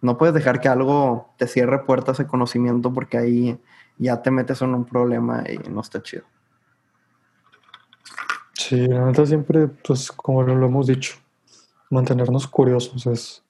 No 0.01 0.18
puedes 0.18 0.35
dejar 0.35 0.61
que 0.61 0.68
algo 0.68 1.33
te 1.38 1.46
cierre 1.46 1.85
puertas 1.85 2.18
de 2.18 2.27
conocimiento 2.27 2.92
porque 2.92 3.18
ahí 3.18 3.59
ya 3.98 4.20
te 4.22 4.31
metes 4.31 4.62
en 4.62 4.74
un 4.74 4.85
problema 4.85 5.44
y 5.48 5.68
no 5.70 5.81
está 5.81 6.03
chido. 6.03 6.24
Sí, 8.55 8.87
la 8.87 9.05
verdad 9.05 9.24
siempre, 9.24 9.68
pues 9.68 10.11
como 10.11 10.42
lo 10.42 10.66
hemos 10.66 10.88
dicho, 10.88 11.14
mantenernos 11.90 12.46
curiosos 12.48 13.07
es, 13.07 13.44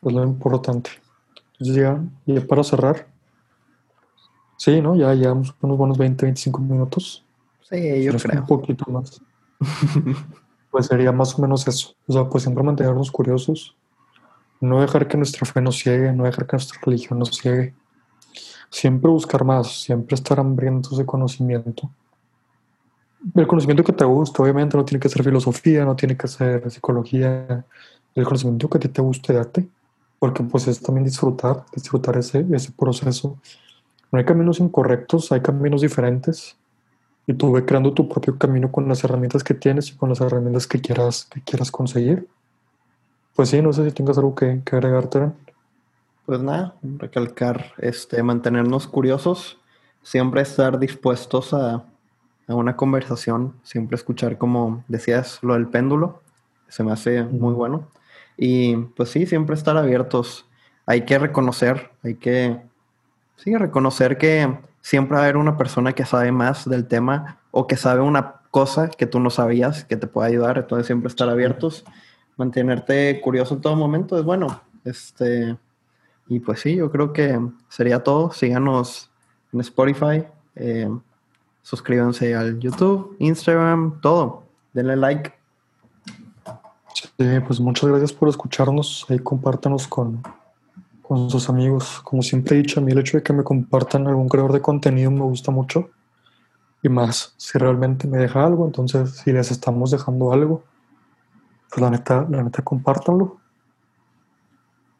lo 0.00 0.22
importante. 0.22 0.90
Entonces 1.58 1.76
ya, 1.76 2.00
ya 2.26 2.46
para 2.46 2.62
cerrar, 2.62 3.08
sí, 4.56 4.80
¿no? 4.80 4.94
Ya 4.94 5.12
llevamos 5.14 5.54
unos 5.60 5.76
buenos 5.76 5.98
20, 5.98 6.26
25 6.26 6.60
minutos. 6.60 7.23
Sí, 7.68 8.02
yo 8.02 8.12
creo. 8.16 8.40
Un 8.40 8.46
poquito 8.46 8.90
más. 8.90 9.20
Pues 10.70 10.86
sería 10.86 11.12
más 11.12 11.38
o 11.38 11.42
menos 11.42 11.68
eso. 11.68 11.94
O 12.08 12.12
sea, 12.12 12.28
pues 12.28 12.42
siempre 12.42 12.64
mantenernos 12.64 13.12
curiosos. 13.12 13.76
No 14.60 14.80
dejar 14.80 15.06
que 15.06 15.16
nuestra 15.16 15.46
fe 15.46 15.60
nos 15.60 15.78
ciegue, 15.78 16.12
no 16.12 16.24
dejar 16.24 16.48
que 16.48 16.56
nuestra 16.56 16.80
religión 16.82 17.20
nos 17.20 17.28
ciegue. 17.36 17.76
Siempre 18.70 19.08
buscar 19.08 19.44
más, 19.44 19.82
siempre 19.82 20.16
estar 20.16 20.40
hambrientos 20.40 20.98
de 20.98 21.06
conocimiento. 21.06 21.92
El 23.36 23.46
conocimiento 23.46 23.84
que 23.84 23.92
te 23.92 24.04
guste, 24.04 24.42
obviamente, 24.42 24.76
no 24.76 24.84
tiene 24.84 24.98
que 24.98 25.08
ser 25.08 25.22
filosofía, 25.22 25.84
no 25.84 25.94
tiene 25.94 26.16
que 26.16 26.26
ser 26.26 26.68
psicología. 26.68 27.64
El 28.12 28.24
conocimiento 28.24 28.68
que 28.68 28.78
a 28.78 28.80
ti 28.80 28.88
te 28.88 29.00
guste, 29.00 29.32
date. 29.32 29.68
Porque 30.18 30.42
pues 30.42 30.66
es 30.66 30.80
también 30.80 31.04
disfrutar, 31.04 31.66
disfrutar 31.72 32.18
ese, 32.18 32.44
ese 32.50 32.72
proceso. 32.72 33.38
No 34.10 34.18
hay 34.18 34.24
caminos 34.24 34.58
incorrectos, 34.58 35.30
hay 35.30 35.40
caminos 35.40 35.82
diferentes. 35.82 36.56
Y 37.26 37.34
tú 37.34 37.52
ve 37.52 37.64
creando 37.64 37.92
tu 37.92 38.08
propio 38.08 38.38
camino 38.38 38.70
con 38.70 38.88
las 38.88 39.02
herramientas 39.04 39.42
que 39.42 39.54
tienes 39.54 39.88
y 39.90 39.96
con 39.96 40.08
las 40.08 40.20
herramientas 40.20 40.66
que 40.66 40.80
quieras, 40.80 41.26
que 41.30 41.40
quieras 41.40 41.70
conseguir. 41.70 42.28
Pues 43.34 43.48
sí, 43.48 43.62
no 43.62 43.72
sé 43.72 43.84
si 43.84 43.92
tengas 43.92 44.18
algo 44.18 44.34
que, 44.34 44.60
que 44.64 44.76
agregarte. 44.76 45.30
Pues 46.26 46.40
nada, 46.40 46.74
recalcar, 46.82 47.72
este, 47.78 48.22
mantenernos 48.22 48.86
curiosos, 48.86 49.58
siempre 50.02 50.42
estar 50.42 50.78
dispuestos 50.78 51.52
a, 51.52 51.84
a 52.46 52.54
una 52.54 52.76
conversación, 52.76 53.54
siempre 53.62 53.96
escuchar, 53.96 54.38
como 54.38 54.84
decías, 54.88 55.38
lo 55.42 55.54
del 55.54 55.68
péndulo, 55.68 56.22
se 56.68 56.82
me 56.82 56.92
hace 56.92 57.22
muy 57.24 57.54
bueno. 57.54 57.88
Y 58.36 58.76
pues 58.76 59.10
sí, 59.10 59.26
siempre 59.26 59.54
estar 59.54 59.76
abiertos. 59.76 60.46
Hay 60.86 61.02
que 61.02 61.18
reconocer, 61.18 61.90
hay 62.02 62.16
que, 62.16 62.60
sí, 63.36 63.56
reconocer 63.56 64.18
que 64.18 64.58
siempre 64.84 65.16
va 65.16 65.22
a 65.22 65.24
haber 65.24 65.38
una 65.38 65.56
persona 65.56 65.94
que 65.94 66.04
sabe 66.04 66.30
más 66.30 66.68
del 66.68 66.86
tema 66.86 67.38
o 67.50 67.66
que 67.66 67.74
sabe 67.74 68.02
una 68.02 68.42
cosa 68.50 68.90
que 68.90 69.06
tú 69.06 69.18
no 69.18 69.30
sabías 69.30 69.82
que 69.82 69.96
te 69.96 70.06
puede 70.06 70.28
ayudar. 70.28 70.58
Entonces 70.58 70.86
siempre 70.86 71.08
estar 71.08 71.26
abiertos, 71.26 71.86
mantenerte 72.36 73.18
curioso 73.22 73.54
en 73.54 73.62
todo 73.62 73.76
momento 73.76 74.18
es 74.18 74.24
bueno. 74.24 74.60
Este, 74.84 75.56
y 76.28 76.38
pues 76.38 76.60
sí, 76.60 76.76
yo 76.76 76.90
creo 76.90 77.14
que 77.14 77.40
sería 77.70 78.04
todo. 78.04 78.30
Síganos 78.32 79.10
en 79.54 79.60
Spotify, 79.62 80.26
eh, 80.54 80.90
suscríbanse 81.62 82.34
al 82.34 82.58
YouTube, 82.58 83.16
Instagram, 83.20 84.02
todo. 84.02 84.42
Denle 84.74 84.96
like. 84.96 85.32
Sí, 86.94 87.40
pues 87.46 87.58
muchas 87.58 87.88
gracias 87.88 88.12
por 88.12 88.28
escucharnos. 88.28 89.06
Ahí 89.08 89.18
compártanos 89.18 89.88
con, 89.88 90.22
con 91.06 91.30
sus 91.30 91.48
amigos. 91.48 92.00
Como 92.02 92.22
siempre 92.22 92.56
he 92.56 92.62
dicho, 92.62 92.80
a 92.80 92.82
mí 92.82 92.92
el 92.92 92.98
hecho 92.98 93.18
de 93.18 93.22
que 93.22 93.32
me 93.32 93.44
compartan 93.44 94.06
algún 94.06 94.28
creador 94.28 94.52
de 94.52 94.60
contenido 94.60 95.10
me 95.10 95.20
gusta 95.20 95.50
mucho. 95.50 95.90
Y 96.82 96.88
más, 96.88 97.34
si 97.36 97.58
realmente 97.58 98.08
me 98.08 98.18
deja 98.18 98.44
algo, 98.44 98.66
entonces 98.66 99.10
si 99.10 99.32
les 99.32 99.50
estamos 99.50 99.90
dejando 99.90 100.32
algo, 100.32 100.64
pues 101.70 101.80
la 101.80 101.90
neta, 101.90 102.26
la 102.28 102.42
neta, 102.42 102.62
compártanlo 102.62 103.38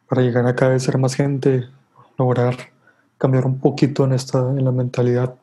para 0.07 0.21
llegar 0.21 0.45
a 0.47 0.55
cada 0.55 0.71
vez 0.71 0.83
ser 0.83 0.97
más 0.97 1.15
gente, 1.15 1.67
lograr 2.17 2.55
cambiar 3.17 3.45
un 3.45 3.59
poquito 3.59 4.05
en 4.05 4.13
esta, 4.13 4.39
en 4.39 4.63
la 4.63 4.71
mentalidad 4.71 5.35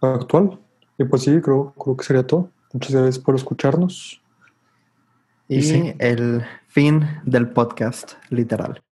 actual. 0.00 0.58
Y 0.98 1.04
pues 1.04 1.22
sí, 1.22 1.40
creo, 1.40 1.72
creo 1.72 1.96
que 1.96 2.04
sería 2.04 2.26
todo. 2.26 2.50
Muchas 2.72 2.92
gracias 2.92 3.18
por 3.18 3.34
escucharnos. 3.34 4.20
Y, 5.48 5.94
el 5.98 6.44
fin 6.68 7.06
del 7.24 7.50
podcast, 7.50 8.14
literal. 8.30 8.82